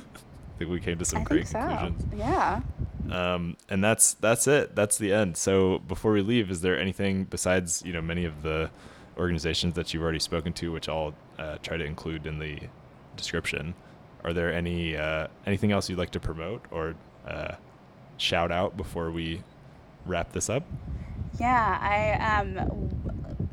[0.57, 1.59] think we came to some I great so.
[1.59, 2.05] conclusions.
[2.15, 2.61] Yeah.
[3.09, 4.75] Um, and that's that's it.
[4.75, 5.37] That's the end.
[5.37, 8.69] So before we leave, is there anything besides you know many of the
[9.17, 12.59] organizations that you've already spoken to, which I'll uh, try to include in the
[13.15, 13.73] description?
[14.23, 16.95] Are there any uh, anything else you'd like to promote or
[17.27, 17.55] uh,
[18.17, 19.41] shout out before we
[20.05, 20.63] wrap this up?
[21.39, 23.00] Yeah, I um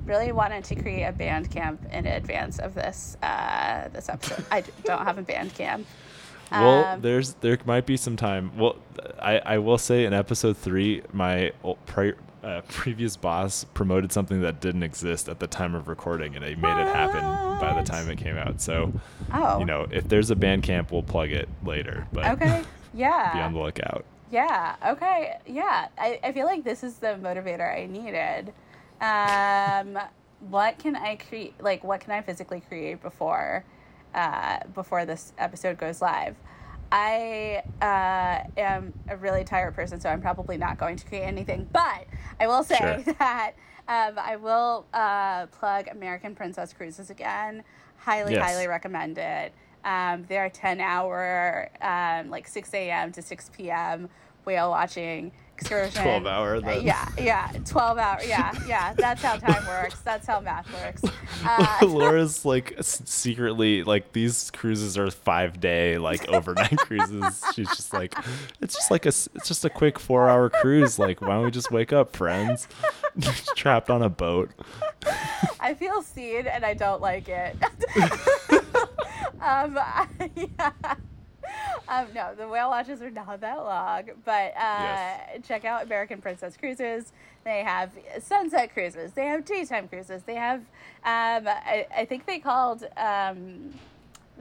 [0.08, 4.44] really wanted to create a Bandcamp in advance of this uh this episode.
[4.50, 5.84] I don't have a Bandcamp.
[6.50, 8.56] Well, Um, there's there might be some time.
[8.56, 8.76] Well,
[9.20, 14.82] I I will say in episode three, my uh, previous boss promoted something that didn't
[14.82, 17.20] exist at the time of recording, and he made it happen
[17.60, 18.60] by the time it came out.
[18.60, 18.92] So,
[19.32, 19.58] Oh.
[19.58, 22.06] you know, if there's a Bandcamp, we'll plug it later.
[22.12, 22.62] But Okay.
[22.94, 23.34] Yeah.
[23.34, 24.04] be on the lookout.
[24.30, 24.76] Yeah.
[24.86, 25.36] Okay.
[25.46, 25.88] Yeah.
[25.98, 28.52] I, I feel like this is the motivator I needed.
[29.00, 29.98] Um,
[30.48, 31.54] what can I create?
[31.62, 33.64] Like, what can I physically create before,
[34.14, 36.36] uh, before this episode goes live?
[36.90, 41.68] I uh, am a really tired person, so I'm probably not going to create anything.
[41.70, 42.06] But
[42.40, 43.14] I will say Sure.
[43.18, 43.52] that
[43.88, 47.62] um, I will uh, plug American Princess Cruises again.
[47.96, 48.42] Highly, Yes.
[48.44, 49.52] highly recommend it.
[49.84, 53.12] Um, they're 10 hour, um, like 6 a.m.
[53.12, 54.08] to 6 p.m.
[54.44, 56.02] whale watching excursion.
[56.02, 56.84] 12 hour then.
[56.84, 58.18] Yeah, yeah, 12 hour.
[58.24, 58.92] Yeah, yeah.
[58.94, 60.00] That's how time works.
[60.00, 61.02] That's how math works.
[61.44, 67.42] Uh, Laura's like secretly like these cruises are five day like overnight cruises.
[67.54, 68.14] She's just like,
[68.60, 70.98] it's just like a it's just a quick four hour cruise.
[70.98, 72.68] Like, why don't we just wake up, friends?
[73.56, 74.50] Trapped on a boat.
[75.60, 77.56] I feel seen and I don't like it.
[79.40, 79.78] um,
[80.34, 80.72] yeah.
[81.88, 85.40] Um, no, the whale watches are not that long, but uh, Yes.
[85.46, 87.12] check out American Princess Cruises.
[87.44, 89.12] They have sunset cruises.
[89.12, 90.22] They have daytime cruises.
[90.24, 93.72] They have, um, I, I think they called um,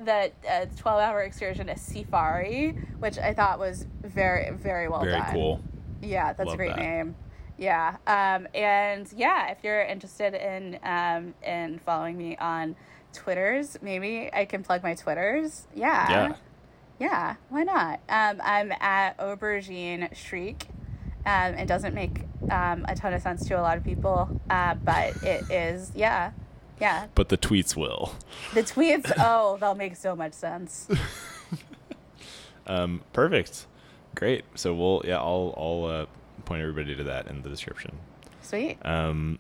[0.03, 5.14] the uh, 12 hour excursion a safari, which I thought was very, very well Very
[5.18, 5.34] done.
[5.34, 5.62] cool.
[6.01, 6.82] Yeah, that's Love a great that.
[6.82, 7.16] name.
[7.58, 12.76] Yeah, um, and yeah, if you're interested in um, in following me on
[13.14, 15.66] Twitters, maybe I can plug my Twitters.
[15.74, 16.36] Yeah, Yeah.
[17.00, 18.00] Yeah, why not?
[18.10, 20.68] Um, I'm at Aubergine Shriek.
[21.26, 24.76] Um, it doesn't make um, a ton of sense to a lot of people, uh,
[24.76, 25.91] but it is.
[25.95, 26.32] Yeah,
[26.80, 27.08] yeah.
[27.16, 28.14] But the tweets will.
[28.54, 30.88] The tweets, oh, they'll make so much sense.
[32.68, 33.66] Um, perfect.
[34.16, 34.43] Great.
[34.56, 36.06] So we'll yeah, I'll I'll uh,
[36.45, 37.98] point everybody to that in the description.
[38.41, 38.78] Sweet.
[38.86, 39.39] Um,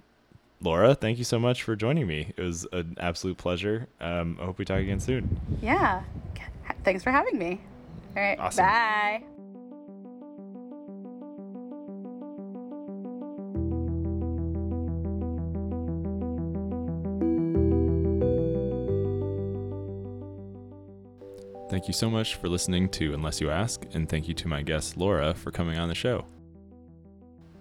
[0.61, 2.33] Laura, thank you so much for joining me.
[2.35, 3.87] It was an absolute pleasure.
[4.01, 5.39] Um, I hope we talk again soon.
[5.61, 6.01] Yeah.
[6.83, 7.61] Thanks for having me.
[8.15, 8.39] All right.
[8.39, 8.65] Awesome.
[8.65, 9.23] Bye.
[21.69, 24.61] Thank you so much for listening to Unless You Ask, and thank you to my
[24.61, 26.25] guest Laura for coming on the show.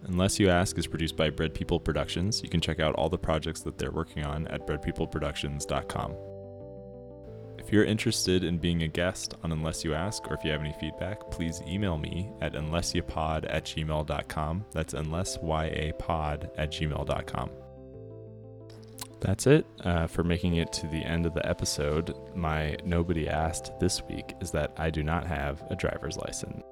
[0.05, 2.41] Unless You Ask is produced by Bread People Productions.
[2.43, 6.15] You can check out all the projects that they're working on at breadpeopleproductions.com.
[7.59, 10.61] If you're interested in being a guest on Unless You Ask, or if you have
[10.61, 14.65] any feedback, please email me at unlessyapod at gmail.com.
[14.73, 17.51] That's unlessyapod at gmail.com.
[19.21, 22.15] That's it uh, for making it to the end of the episode.
[22.35, 26.63] My nobody asked this week is that I do not have a driver's license.